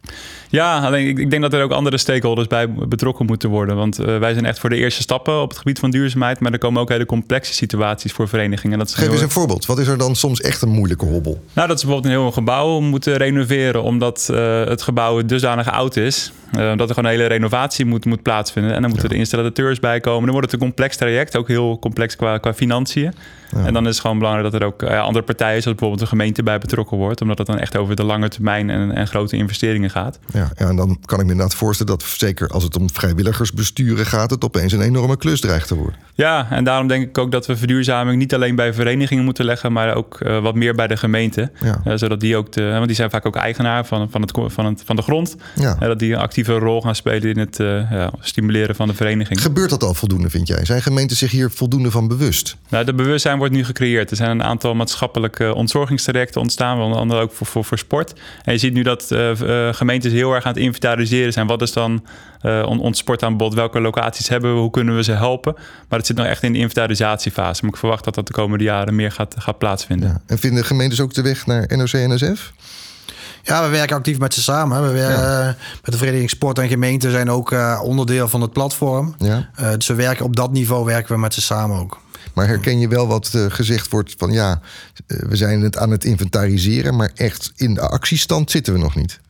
[0.48, 3.76] Ja, alleen ik, ik, denk dat er ook andere stakeholders bij betrokken moeten worden.
[3.76, 6.40] Want uh, wij zijn echt voor de eerste stappen op het gebied van duurzaamheid.
[6.40, 8.78] Maar er komen ook hele complexe situaties voor verenigingen.
[8.78, 9.66] Dat Geef eens een voorbeeld.
[9.66, 11.44] Wat is er dan soms echt een moeilijke hobbel?
[11.52, 13.82] Nou, dat is bijvoorbeeld een heel gebouw moeten renoveren.
[13.82, 16.32] Omdat uh, het gebouw dusdanig oud is.
[16.58, 18.74] Uh, dat er gewoon een hele renovatie moet, moet plaatsvinden.
[18.74, 19.14] En dan moeten ja.
[19.14, 20.22] de installateurs bij komen.
[20.22, 21.36] Dan wordt het een complex traject.
[21.36, 23.14] Ook heel complex qua, qua financiën.
[23.50, 23.64] Ja.
[23.64, 26.16] En dan is het gewoon belangrijk dat er ook uh, andere partijen, zoals bijvoorbeeld de
[26.16, 27.20] gemeente, bij betrokken wordt.
[27.20, 30.18] Omdat het dan echt over de lange termijn en, en grote investeringen gaat.
[30.32, 34.06] Ja, ja, en dan kan ik me inderdaad voorstellen dat zeker als het om vrijwilligersbesturen
[34.06, 35.94] gaat, het opeens een enorme klus dreigt te worden.
[36.14, 39.72] Ja, en daarom denk ik ook dat we verduurzaming niet alleen bij verenigingen moeten leggen,
[39.72, 41.50] maar ook uh, wat meer bij de gemeente.
[41.84, 41.96] Ja.
[41.96, 44.82] Zodat die ook, de, want die zijn vaak ook eigenaar van, van, het, van, het,
[44.84, 45.36] van de grond.
[45.54, 45.74] Ja.
[45.74, 47.56] dat die een actieve rol gaan spelen in het
[47.90, 49.42] ja, stimuleren van de vereniging.
[49.42, 50.64] Gebeurt dat al voldoende, vind jij?
[50.64, 52.56] Zijn gemeenten zich hier voldoende van bewust?
[52.68, 54.10] Nou, de bewustzijn wordt nu gecreëerd.
[54.10, 58.12] Er zijn een aantal maatschappelijke ontzorgingstrajecten ontstaan, onder andere ook voor, voor, voor sport.
[58.42, 61.46] En je ziet nu dat uh, gemeentes heel erg aan het inventariseren zijn.
[61.46, 62.04] Wat is dan
[62.42, 63.54] uh, ons sportaanbod?
[63.54, 64.60] Welke locaties hebben we?
[64.60, 65.54] Hoe kunnen we ze helpen?
[65.88, 67.64] Maar het zit nog echt in de inventarisatiefase.
[67.64, 70.08] Maar ik verwacht dat dat de komende jaren meer gaat, gaat plaatsvinden.
[70.08, 70.20] Ja.
[70.26, 72.52] En vinden gemeentes ook de weg naar NOC-NSF?
[73.44, 74.82] Ja, we werken actief met ze samen.
[74.82, 75.56] We werken, ja.
[75.82, 79.14] met de Vereniging Sport en Gemeente zijn ook uh, onderdeel van het platform.
[79.18, 79.48] Ja.
[79.60, 82.00] Uh, dus we werken op dat niveau werken we met ze samen ook.
[82.32, 84.60] Maar herken je wel wat uh, gezegd wordt van ja,
[85.06, 89.20] we zijn het aan het inventariseren, maar echt in de actiestand zitten we nog niet.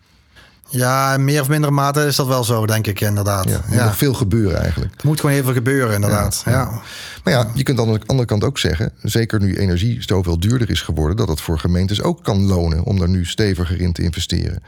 [0.68, 3.44] Ja, meer of mindere mate is dat wel zo, denk ik inderdaad.
[3.44, 3.84] Ja, er moet ja.
[3.84, 4.94] nog veel gebeuren eigenlijk.
[4.94, 6.42] Er moet gewoon heel veel gebeuren, inderdaad.
[6.44, 6.80] Ja, ja.
[7.24, 8.92] Maar ja, je kunt aan de andere kant ook zeggen...
[9.02, 11.16] zeker nu energie zoveel duurder is geworden...
[11.16, 14.62] dat het voor gemeentes ook kan lonen om daar nu steviger in te investeren.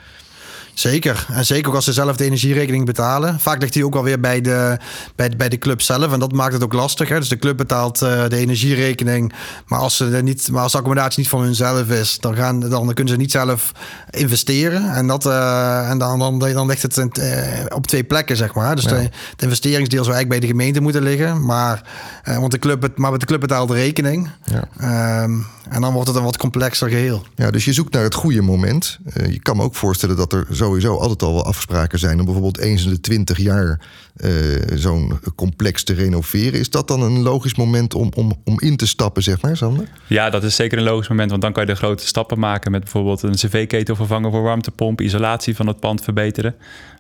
[0.79, 1.27] Zeker.
[1.33, 3.41] En zeker ook als ze zelf de energierekening betalen.
[3.41, 4.79] Vaak ligt die ook alweer bij de,
[5.15, 6.13] bij, de, bij de club zelf.
[6.13, 7.09] En dat maakt het ook lastig.
[7.09, 7.19] Hè?
[7.19, 9.33] Dus de club betaalt uh, de energierekening.
[9.67, 12.95] Maar als, ze niet, maar als de accommodatie niet van hunzelf is, dan, gaan, dan
[12.95, 13.73] kunnen ze niet zelf
[14.11, 14.95] investeren.
[14.95, 17.05] En, dat, uh, en dan, dan, dan ligt het uh,
[17.69, 18.75] op twee plekken, zeg maar.
[18.75, 18.91] Dus ja.
[18.91, 18.97] de,
[19.31, 21.45] het investeringsdeel zou eigenlijk bij de gemeente moeten liggen.
[21.45, 21.83] Maar,
[22.25, 24.31] want de club, maar de club betaalt de rekening.
[24.45, 25.23] Ja.
[25.23, 27.27] Um, en dan wordt het een wat complexer geheel.
[27.35, 28.99] Ja, dus je zoekt naar het goede moment.
[29.29, 32.25] je kan me ook voorstellen dat er zo sowieso altijd al wel afspraken zijn om
[32.25, 33.81] bijvoorbeeld eens in de twintig jaar
[34.17, 34.31] uh,
[34.75, 36.61] zo'n complex te renoveren.
[36.61, 39.89] Is dat dan een logisch moment om, om, om in te stappen, zeg maar, Sander?
[40.07, 42.71] Ja, dat is zeker een logisch moment, want dan kan je de grote stappen maken
[42.71, 46.55] met bijvoorbeeld een cv-ketel vervangen voor warmtepomp, isolatie van het pand verbeteren.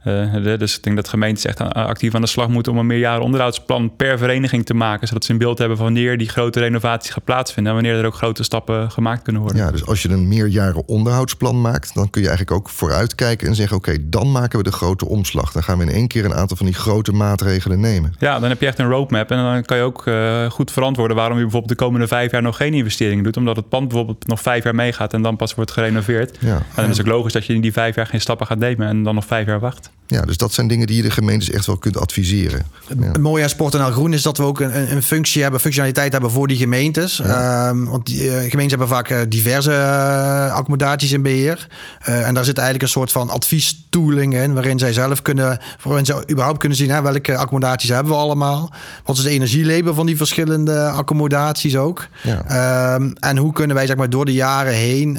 [0.06, 3.22] Uh, dus ik denk dat gemeentes echt actief aan de slag moeten om een meerjaren
[3.22, 7.12] onderhoudsplan per vereniging te maken, zodat ze een beeld hebben van wanneer die grote renovatie
[7.12, 9.60] gaat plaatsvinden en wanneer er ook grote stappen gemaakt kunnen worden.
[9.60, 13.54] Ja, dus als je een meerjaren onderhoudsplan maakt, dan kun je eigenlijk ook vooruitkijken en
[13.54, 15.52] zeggen: oké, okay, dan maken we de grote omslag.
[15.52, 18.14] Dan gaan we in één keer een aantal van die grote maatregelen nemen.
[18.18, 21.16] Ja, dan heb je echt een roadmap en dan kan je ook uh, goed verantwoorden
[21.16, 24.26] waarom je bijvoorbeeld de komende vijf jaar nog geen investeringen doet, omdat het pand bijvoorbeeld
[24.26, 26.36] nog vijf jaar meegaat en dan pas wordt gerenoveerd.
[26.40, 26.54] Ja.
[26.54, 28.58] En dan is het ook logisch dat je in die vijf jaar geen stappen gaat
[28.58, 29.90] nemen en dan nog vijf jaar wacht.
[30.08, 32.66] Ja, dus dat zijn dingen die je de gemeentes echt wel kunt adviseren.
[33.00, 33.06] Ja.
[33.06, 36.30] Het mooie aan Sport Groen is dat we ook een, een functie hebben, functionaliteit hebben
[36.30, 37.18] voor die gemeentes.
[37.18, 41.68] Um, want die, uh, gemeentes hebben vaak uh, diverse uh, accommodaties in beheer.
[42.00, 46.24] en daar zit eigenlijk een soort van adviestooling in, waarin zij zelf kunnen, waarin ze
[46.30, 48.72] überhaupt kunnen zien hè, welke accommodaties hebben we allemaal.
[49.04, 52.06] Wat is de energielabel van die verschillende accommodaties ook.
[52.22, 52.94] Ja.
[52.94, 55.18] Um, en hoe kunnen wij zeg maar door de jaren heen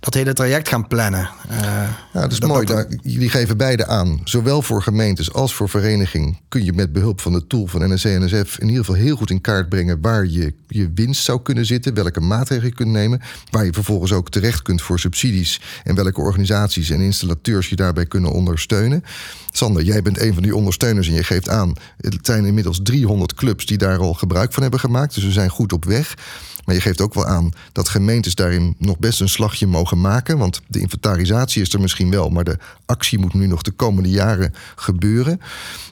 [0.00, 1.28] dat hele traject gaan plannen.
[2.12, 2.66] ja, dat is dat, mooi.
[2.66, 3.93] Dat, jullie geven beide aan
[4.24, 8.04] Zowel voor gemeentes als voor vereniging kun je met behulp van de tool van NSC
[8.04, 11.42] en NSF in ieder geval heel goed in kaart brengen waar je je winst zou
[11.42, 15.60] kunnen zitten, welke maatregelen je kunt nemen, waar je vervolgens ook terecht kunt voor subsidies
[15.84, 19.04] en welke organisaties en installateurs je daarbij kunnen ondersteunen.
[19.52, 23.34] Sander, jij bent een van die ondersteuners en je geeft aan, het zijn inmiddels 300
[23.34, 26.14] clubs die daar al gebruik van hebben gemaakt, dus we zijn goed op weg.
[26.64, 30.38] Maar je geeft ook wel aan dat gemeentes daarin nog best een slagje mogen maken.
[30.38, 34.08] Want de inventarisatie is er misschien wel, maar de actie moet nu nog de komende
[34.08, 35.40] jaren gebeuren.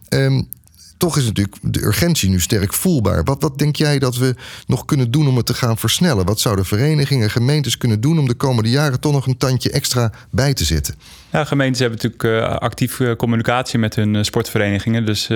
[0.08, 0.48] Um,
[0.96, 3.24] toch is natuurlijk de urgentie nu sterk voelbaar.
[3.24, 4.35] Wat, wat denk jij dat we
[4.66, 6.26] nog kunnen doen om het te gaan versnellen?
[6.26, 10.12] Wat zouden verenigingen, gemeentes kunnen doen om de komende jaren toch nog een tandje extra
[10.30, 10.94] bij te zetten?
[11.33, 15.07] Ja, gemeentes hebben natuurlijk uh, actief uh, communicatie met hun uh, sportverenigingen.
[15.07, 15.27] Dus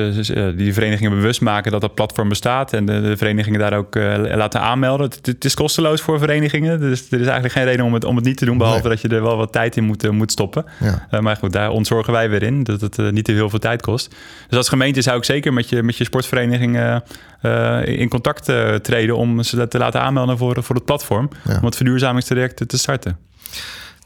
[0.57, 2.73] die verenigingen bewust maken dat dat platform bestaat.
[2.73, 3.95] En de, de verenigingen daar ook
[4.35, 5.07] laten aanmelden.
[5.07, 6.81] Het, het, is kosteloos voor verenigingen.
[6.81, 8.59] Dus er is eigenlijk geen reden om het, om het niet te doen.
[8.59, 8.91] Behalve nee.
[8.91, 10.65] dat je er wel wat tijd in moet, moet stoppen.
[11.11, 11.21] Ja.
[11.21, 12.63] maar goed, daar ontzorgen wij weer in.
[12.63, 14.15] Dat het niet te heel veel tijd kost.
[14.49, 17.03] Dus als gemeente zou ik zeker met je, met je sportverenigingen
[17.85, 18.45] in contact
[18.83, 19.17] treden.
[19.17, 21.31] Om ze te laten aanmelden voor, voor het platform.
[21.45, 21.57] Ja.
[21.59, 23.19] Om het verduurzamingstraject te starten.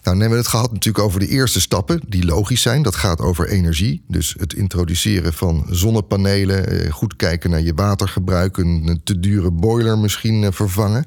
[0.02, 2.82] Nou, we het gehad natuurlijk over de eerste stappen, die logisch zijn.
[2.82, 4.02] Dat gaat over energie.
[4.08, 10.52] Dus het introduceren van zonnepanelen, goed kijken naar je watergebruik, een te dure boiler misschien
[10.52, 11.04] vervangen.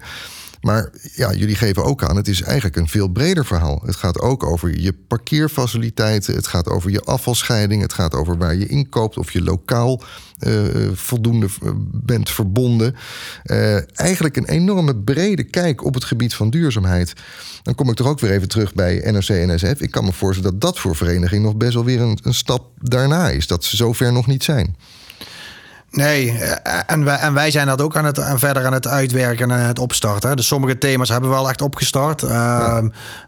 [0.63, 3.81] Maar ja, jullie geven ook aan, het is eigenlijk een veel breder verhaal.
[3.85, 8.55] Het gaat ook over je parkeerfaciliteiten, het gaat over je afvalscheiding, het gaat over waar
[8.55, 10.03] je inkoopt, of je lokaal
[10.47, 10.61] uh,
[10.93, 11.47] voldoende
[11.91, 12.95] bent verbonden.
[13.45, 17.13] Uh, eigenlijk een enorme brede kijk op het gebied van duurzaamheid.
[17.63, 19.81] Dan kom ik toch ook weer even terug bij NRC en NSF.
[19.81, 22.71] Ik kan me voorstellen dat dat voor vereniging nog best wel weer een, een stap
[22.81, 23.47] daarna is.
[23.47, 24.75] Dat ze zover nog niet zijn.
[25.95, 28.87] Nee, eh, en wij, en wij zijn dat ook aan het, en verder aan het
[28.87, 30.35] uitwerken en het opstarten.
[30.35, 32.21] Dus sommige thema's hebben we wel echt opgestart.
[32.21, 32.81] Ja.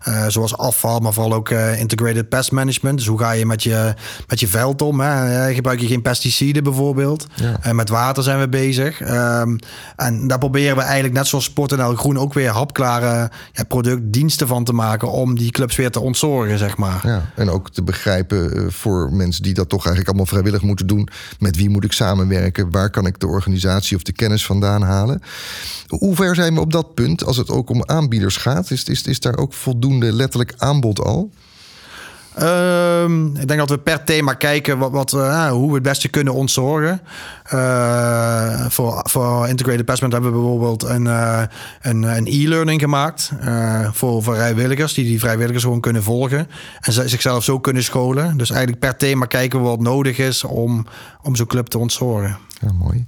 [0.07, 2.97] Uh, zoals afval, maar vooral ook uh, integrated pest management.
[2.97, 3.93] Dus hoe ga je met je,
[4.27, 4.99] met je veld om?
[4.99, 5.53] Hè?
[5.53, 7.27] Gebruik je geen pesticiden bijvoorbeeld?
[7.33, 7.57] Ja.
[7.61, 9.01] En met water zijn we bezig.
[9.01, 9.59] Um,
[9.95, 14.63] en daar proberen we eigenlijk net zoals Sport Groen ook weer hapklare ja, productdiensten van
[14.63, 16.99] te maken om die clubs weer te ontzorgen, zeg maar.
[17.03, 21.09] Ja, en ook te begrijpen voor mensen die dat toch eigenlijk allemaal vrijwillig moeten doen.
[21.39, 22.54] Met wie moet ik samenwerken?
[22.71, 25.21] Waar kan ik de organisatie of de kennis vandaan halen.
[25.87, 28.71] Hoe ver zijn we op dat punt als het ook om aanbieders gaat?
[28.71, 31.31] Is, is, is daar ook voldoende letterlijk aanbod al?
[32.41, 36.07] Um, ik denk dat we per thema kijken wat, wat, uh, hoe we het beste
[36.07, 37.01] kunnen ontzorgen.
[37.53, 41.43] Uh, voor, voor Integrated Passment hebben we bijvoorbeeld een, uh,
[41.81, 43.31] een, e-learning gemaakt.
[43.91, 46.47] voor vrijwilligers, die die vrijwilligers gewoon kunnen volgen.
[46.79, 48.37] En zichzelf zo kunnen scholen.
[48.37, 50.85] Dus eigenlijk per thema kijken we wat nodig is om,
[51.21, 52.37] om zo'n club te ontzorgen.
[52.61, 53.05] Ja, mooi.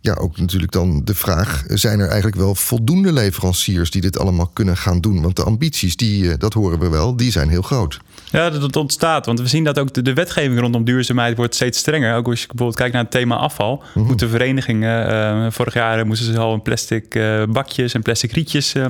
[0.00, 4.50] Ja, ook natuurlijk dan de vraag: zijn er eigenlijk wel voldoende leveranciers die dit allemaal
[4.52, 5.22] kunnen gaan doen?
[5.22, 8.00] Want de ambities, die, dat horen we wel, die zijn heel groot.
[8.30, 9.26] Ja, dat ontstaat.
[9.26, 12.16] Want we zien dat ook de, de, wetgeving rondom duurzaamheid wordt steeds strenger.
[12.16, 13.82] Ook als je bijvoorbeeld kijkt naar het thema afval.
[13.94, 18.32] Mm Moeten verenigingen, uh, vorig jaar moesten ze al een plastic uh, bakjes en plastic
[18.32, 18.74] rietjes...
[18.74, 18.84] Uh,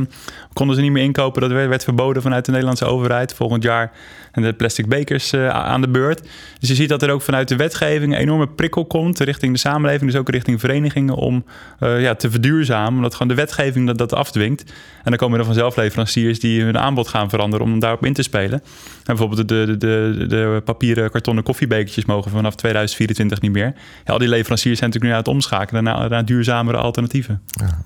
[0.53, 1.41] konden ze niet meer inkopen.
[1.41, 3.35] Dat werd, werd, verboden vanuit de Nederlandse overheid.
[3.35, 3.93] Volgend jaar
[4.33, 6.23] en de plastic bekers aan de beurt.
[6.59, 9.21] Dus je ziet dat er ook vanuit de wetgeving een enorme prikkel komt...
[9.21, 11.15] richting de samenleving, dus ook richting verenigingen...
[11.15, 11.45] om
[11.79, 12.95] ja, te verduurzamen.
[12.95, 14.63] Omdat gewoon de wetgeving dat, dat afdwingt.
[15.05, 17.67] En dan komen er vanzelf leveranciers die hun aanbod gaan veranderen...
[17.67, 18.63] om daarop in te spelen.
[19.05, 23.75] En bijvoorbeeld de, de, de, de papieren kartonnen koffiebekertjes mogen vanaf 2024 niet meer.
[24.05, 27.43] Al die leveranciers zijn natuurlijk nu aan het omschakelen naar, naar duurzamere alternatieven.
[27.47, 27.85] Ja.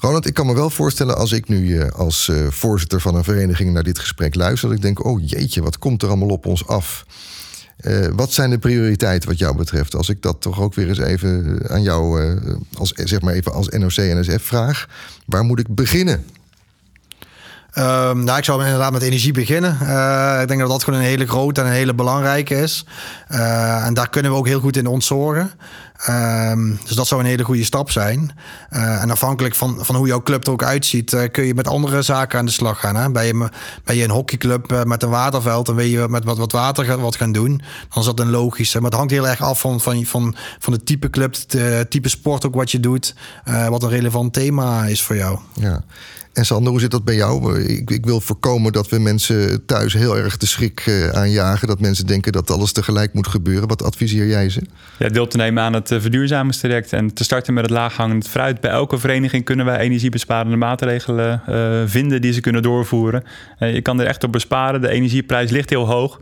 [0.00, 3.24] Ronald, ik kan me wel voorstellen als ik nu uh, als uh, voorzitter van een
[3.24, 6.46] vereniging naar dit gesprek luister, dat ik denk, oh jeetje, wat komt er allemaal op
[6.46, 7.06] ons af?
[7.80, 9.94] Uh, wat zijn de prioriteiten wat jou betreft?
[9.94, 12.34] Als ik dat toch ook weer eens even aan jou,
[12.74, 14.88] als, zeg maar even als NOC-NSF vraag,
[15.26, 16.24] waar moet ik beginnen?
[17.78, 19.78] Um, nou, ik zou inderdaad met energie beginnen.
[19.82, 22.86] Uh, ik denk dat dat gewoon een hele grote en een hele belangrijke is.
[23.30, 25.50] Uh, en daar kunnen we ook heel goed in ontzorgen.
[26.08, 28.30] Um, dus dat zou een hele goede stap zijn.
[28.70, 32.02] Uh, en afhankelijk van, van hoe jouw club er ook uitziet, kun je met andere
[32.02, 32.96] zaken aan de slag gaan.
[32.96, 33.10] Hè?
[33.10, 33.48] Ben, je,
[33.84, 37.16] ben je een hockeyclub met een waterveld en wil je met wat, wat water wat
[37.16, 38.80] gaan doen, dan is dat een logische.
[38.80, 42.08] Maar het hangt heel erg af van, van, van, van de type club, het type
[42.08, 43.14] sport ook wat je doet,
[43.68, 45.38] wat een relevant thema is voor jou.
[45.52, 45.82] Ja.
[46.38, 47.60] En Sander, hoe zit dat bij jou?
[47.60, 51.68] Ik, ik, wil voorkomen dat we mensen thuis heel erg de schrik uh, aanjagen.
[51.68, 53.68] Dat mensen denken dat alles tegelijk moet gebeuren.
[53.68, 54.62] Wat adviseer jij ze?
[54.98, 58.60] Ja, deel te nemen aan het verduurzamingstraject en te starten met het laaghangend fruit.
[58.60, 63.24] Bij elke vereniging kunnen wij energiebesparende maatregelen uh, vinden die ze kunnen doorvoeren.
[63.58, 64.80] Je kan er echt op besparen.
[64.80, 66.20] De energieprijs ligt heel hoog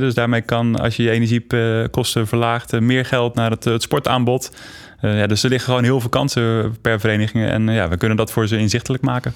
[0.00, 4.52] dus daarmee kan, als je je energiekosten verlaagt, meer geld naar het sportaanbod.
[5.02, 7.44] Uh, ja, dus er liggen gewoon heel veel kansen per vereniging.
[7.44, 9.34] En uh, ja, we kunnen dat voor ze inzichtelijk maken.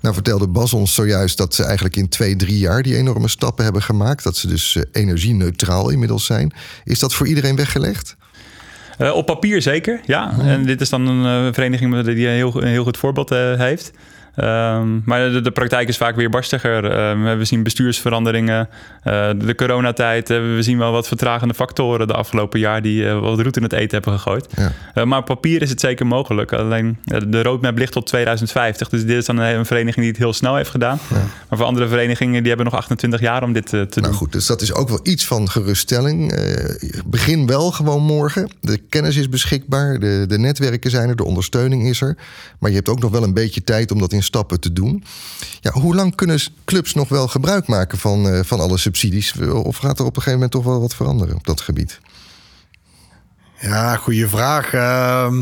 [0.00, 3.64] Nou vertelde Bas ons zojuist dat ze eigenlijk in twee, drie jaar die enorme stappen
[3.64, 4.24] hebben gemaakt.
[4.24, 6.52] Dat ze dus uh, energie-neutraal inmiddels zijn.
[6.84, 8.16] Is dat voor iedereen weggelegd?
[9.12, 10.38] op papier zeker, ja.
[10.38, 13.92] En dit is dan een vereniging die een heel, een heel goed voorbeeld heeft.
[14.36, 17.08] Um, maar de, de, praktijk is vaak weer barstiger.
[17.10, 18.68] Um, we zien bestuursveranderingen.
[19.04, 20.30] Uh, de coronatijd.
[20.30, 23.62] Uh, we zien wel wat vertragende factoren de afgelopen jaar die uh, wat roet in
[23.62, 24.46] het eten hebben gegooid.
[24.94, 25.04] Ja.
[25.04, 26.52] maar op papier is het zeker mogelijk.
[26.52, 28.88] Alleen de roadmap ligt tot 2050.
[28.88, 30.98] Dus dit is dan een, vereniging die het heel snel heeft gedaan.
[31.10, 31.16] Ja.
[31.48, 34.02] Maar voor andere verenigingen die hebben nog 28 jaar om dit te nou, doen.
[34.02, 36.34] Nou goed, dus dat is ook wel iets van geruststelling.
[37.06, 38.50] begin wel gewoon morgen.
[38.60, 39.98] De kennis is beschikbaar.
[39.98, 41.16] De, de netwerken zijn er.
[41.16, 42.16] De ondersteuning is er.
[42.58, 45.04] Maar je hebt ook nog wel een beetje tijd om dat in stappen te doen.
[45.60, 49.34] Ja, hoe lang kunnen clubs nog wel gebruik maken van, uh, van alle subsidies?
[49.38, 52.00] Of gaat er op een gegeven moment toch wel wat veranderen op dat gebied?
[53.60, 54.72] Ja, goede vraag.
[54.72, 55.32] Uh,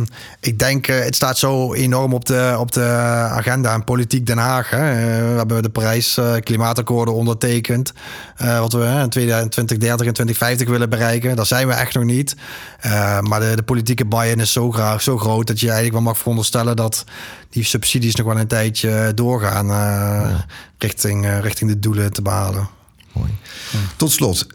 [0.41, 2.85] ik denk, uh, het staat zo enorm op de, op de
[3.31, 4.71] agenda in politiek Den Haag.
[4.71, 4.91] Hè.
[4.91, 7.93] Uh, we hebben de Parijs uh, klimaatakkoorden ondertekend.
[8.37, 11.37] wat we in 2030 en 2050 willen bereiken.
[11.37, 12.37] Daar zijn we echt nog niet.
[13.21, 16.19] maar de, de politieke buy-in is zo, graag, zo groot dat je eigenlijk wel mag
[16.19, 17.05] veronderstellen dat
[17.51, 20.47] die subsidies nog wel een tijdje doorgaan ja.
[20.79, 22.69] richting, richting de doelen te behalen.
[23.13, 23.31] Mooi.
[23.97, 24.47] Tot slot,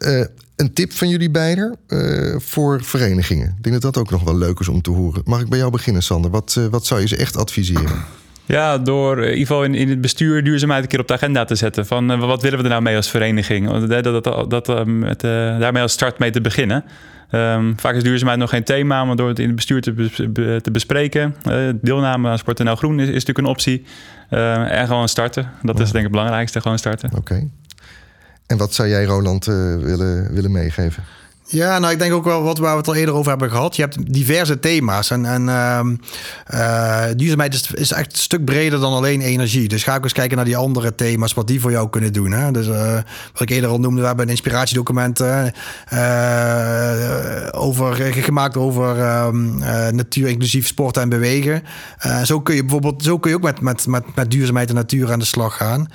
[0.59, 3.47] een tip van jullie beiden uh, voor verenigingen.
[3.57, 5.21] Ik denk dat dat ook nog wel leuk is om te horen.
[5.25, 6.31] Mag ik bij jou beginnen, Sander?
[6.31, 8.05] Wat, uh, wat zou je ze echt adviseren?
[8.45, 11.45] Ja, door in ieder geval in, in het bestuur duurzaamheid een keer op de agenda
[11.45, 11.85] te zetten.
[11.85, 13.87] Van uh, wat willen we er nou mee als vereniging?
[13.87, 16.83] Dat, dat, dat, dat met, daarmee als start mee te beginnen.
[17.31, 19.93] Um, vaak is duurzaamheid nog geen thema, maar door het in het bestuur te,
[20.29, 21.35] be, te bespreken.
[21.81, 23.83] deelname aan Sport Groen is, is natuurlijk een optie.
[24.29, 25.51] en gewoon starten.
[25.61, 27.11] Dat is denk ik het belangrijkste, gewoon starten.
[27.15, 27.47] Oké.
[28.49, 31.03] En wat zou jij, Roland, uh, willen, willen meegeven?
[31.51, 33.75] Ja, nou, ik denk ook wel wat waar we het al eerder over hebben gehad.
[33.75, 35.09] Je hebt diverse thema's.
[35.09, 35.43] En, en
[36.53, 39.67] uh, duurzaamheid is, echt een stuk breder dan alleen energie.
[39.67, 42.31] Dus ga ook eens kijken naar die andere thema's, wat die voor jou kunnen doen.
[42.31, 42.51] Hè?
[42.51, 42.93] Dus uh,
[43.31, 45.45] wat ik eerder al noemde, we hebben een inspiratiedocument uh,
[47.51, 49.57] over, gemaakt over um,
[49.91, 51.63] natuur, inclusief sporten en bewegen.
[52.23, 55.11] zo kun je bijvoorbeeld, zo kun je ook met, met, met, met duurzaamheid en natuur
[55.11, 55.87] aan de slag gaan.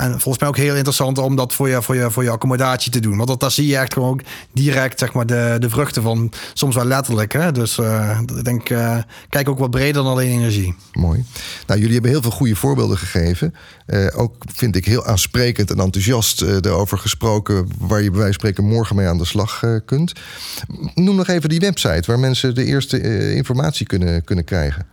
[0.00, 2.92] en volgens mij ook heel interessant om dat voor je, voor je, voor je accommodatie
[2.92, 3.16] te doen.
[3.16, 4.20] Want dat, zie je echt gewoon
[4.52, 6.32] die direct zeg maar, de, de vruchten van.
[6.52, 7.32] Soms wel letterlijk.
[7.32, 7.52] Hè?
[7.52, 8.98] Dus uh, ik denk, uh,
[9.28, 10.74] kijk ook wat breder dan alleen energie.
[10.92, 11.24] Mooi.
[11.66, 13.54] Nou, jullie hebben heel veel goede voorbeelden gegeven.
[13.86, 17.68] Uh, ook vind ik heel aansprekend en enthousiast erover gesproken.
[17.78, 20.12] Waar je bij wijze van spreken morgen mee aan de slag kunt.
[20.94, 24.86] Noem nog even die website waar mensen de eerste informatie kunnen, kunnen krijgen.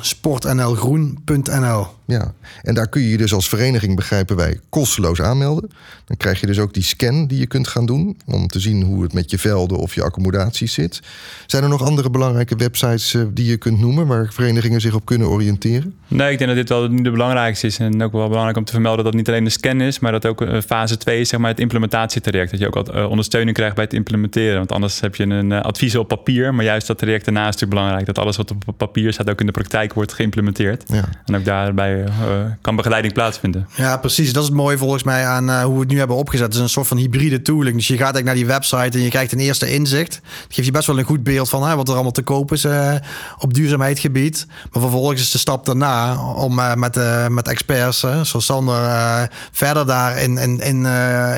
[0.00, 5.70] sportnlgroen.nl ja, en daar kun je je dus als vereniging, begrijpen wij, kosteloos aanmelden.
[6.04, 8.82] Dan krijg je dus ook die scan die je kunt gaan doen om te zien
[8.82, 11.00] hoe het met je velden of je accommodaties zit.
[11.46, 15.04] Zijn er nog andere belangrijke websites uh, die je kunt noemen waar verenigingen zich op
[15.04, 15.94] kunnen oriënteren?
[16.08, 17.78] Nee, ik denk dat dit wel nu de belangrijkste is.
[17.78, 20.12] En ook wel belangrijk om te vermelden dat het niet alleen de scan is, maar
[20.12, 22.50] dat ook uh, fase 2 is, zeg maar, het implementatietraject.
[22.50, 24.56] Dat je ook wat uh, ondersteuning krijgt bij het implementeren.
[24.56, 27.80] Want anders heb je een advies op papier, maar juist dat traject daarnaast is natuurlijk
[27.80, 28.06] belangrijk.
[28.06, 30.84] Dat alles wat op papier staat ook in de praktijk wordt geïmplementeerd.
[30.86, 31.04] Ja.
[31.24, 33.68] En ook daarbij uh, kan begeleiding plaatsvinden.
[33.76, 34.32] Ja, precies.
[34.32, 36.46] Dat is het mooie volgens mij aan uh, hoe we het nu hebben opgezet.
[36.46, 37.76] Het is een soort van hybride tooling.
[37.76, 40.12] Dus je gaat eigenlijk naar die website en je krijgt een eerste inzicht.
[40.22, 42.52] Dat geeft je best wel een goed beeld van hè, wat er allemaal te koop
[42.52, 42.94] is uh,
[43.38, 44.46] op duurzaamheidsgebied.
[44.72, 50.60] Maar vervolgens is de stap daarna om met, met experts, zoals Sander, verder daarin in,
[50.60, 50.86] in,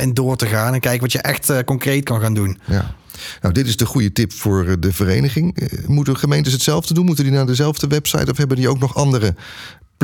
[0.01, 0.75] in door te gaan.
[0.75, 2.59] En kijken wat je echt concreet kan gaan doen.
[2.64, 2.94] Ja.
[3.40, 5.70] Nou, dit is de goede tip voor de vereniging.
[5.87, 7.05] Moeten gemeentes hetzelfde doen?
[7.05, 9.35] Moeten die naar dezelfde website of hebben die ook nog andere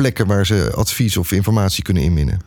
[0.01, 2.41] plekken waar ze advies of informatie kunnen inwinnen?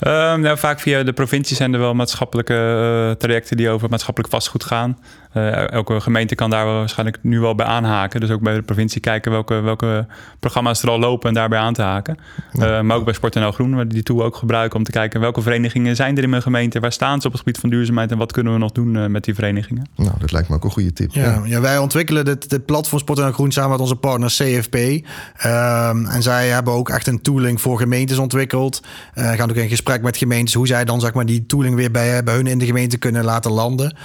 [0.00, 4.32] Um, nou, vaak via de provincie zijn er wel maatschappelijke uh, trajecten die over maatschappelijk
[4.32, 4.98] vastgoed gaan.
[5.34, 8.20] Uh, elke gemeente kan daar waarschijnlijk nu wel bij aanhaken.
[8.20, 10.06] Dus ook bij de provincie kijken welke, welke
[10.40, 12.18] programma's er al lopen en daarbij aan te haken.
[12.52, 15.20] Uh, maar ook bij Sport NL Groen, waar die tool ook gebruiken om te kijken
[15.20, 18.10] welke verenigingen zijn er in mijn gemeente, waar staan ze op het gebied van duurzaamheid
[18.10, 19.86] en wat kunnen we nog doen met die verenigingen.
[19.96, 21.12] Nou, dat lijkt me ook een goede tip.
[21.12, 21.60] Ja, ja.
[21.60, 24.74] wij ontwikkelen dit, dit platform Sport NL Groen samen met onze partner CFP.
[24.74, 25.02] Um,
[25.36, 28.82] ehm, en zij hebben ook echt een tooling voor gemeentes ontwikkeld.
[29.14, 32.22] gaan ook in gesprek met gemeentes hoe zij dan zeg maar die tooling weer bij,
[32.22, 33.96] bij hun in de gemeente kunnen laten landen.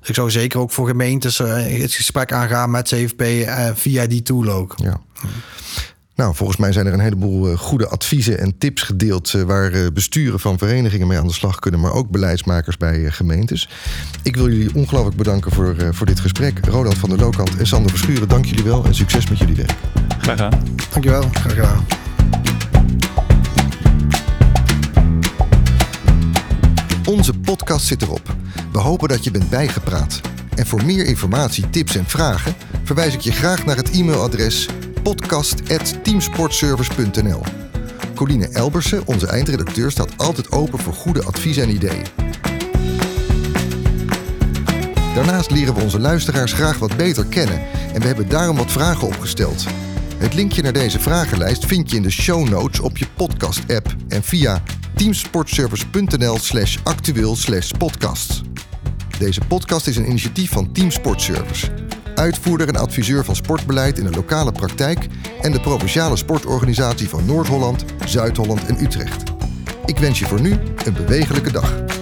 [0.00, 4.06] Dus ik zou zeker ook voor gemeentes uh, het gesprek aangaan met CFP uh, via
[4.06, 4.74] die tool ook.
[4.76, 5.00] Ja.
[6.14, 9.30] Nou, volgens mij zijn er een heleboel uh, goede adviezen en tips gedeeld...
[9.30, 11.80] Waar besturen van verenigingen mee aan de slag kunnen...
[11.80, 13.68] maar ook beleidsmakers bij gemeentes.
[14.22, 16.66] Ik wil jullie ongelooflijk bedanken voor, voor dit gesprek.
[16.66, 18.84] Ronald van der Lokant en Sander Verschuren, dank jullie wel...
[18.84, 19.74] en succes met jullie werk.
[20.18, 20.62] Graag gedaan.
[20.92, 21.86] Dankjewel, graag gedaan.
[27.08, 28.36] Onze podcast zit erop.
[28.72, 30.20] We hopen dat je bent bijgepraat.
[30.54, 32.54] En voor meer informatie, tips en vragen...
[32.84, 34.68] verwijs ik je graag naar het e-mailadres
[35.02, 37.42] podcast.teamsportservice.nl.
[38.14, 42.06] Coline Elbersen, onze eindredacteur, staat altijd open voor goede adviezen en ideeën.
[45.14, 47.60] Daarnaast leren we onze luisteraars graag wat beter kennen
[47.94, 49.64] en we hebben daarom wat vragen opgesteld.
[50.16, 54.22] Het linkje naar deze vragenlijst vind je in de show notes op je podcast-app en
[54.22, 54.62] via
[54.94, 58.47] teamsportservice.nl slash actueel slash podcast.
[59.18, 61.70] Deze podcast is een initiatief van Team Sportservice
[62.18, 65.06] uitvoerder en adviseur van sportbeleid in de lokale praktijk
[65.40, 69.22] en de provinciale sportorganisatie van Noord-Holland, Zuid-Holland en Utrecht.
[69.84, 71.97] Ik wens je voor nu een bewegelijke dag.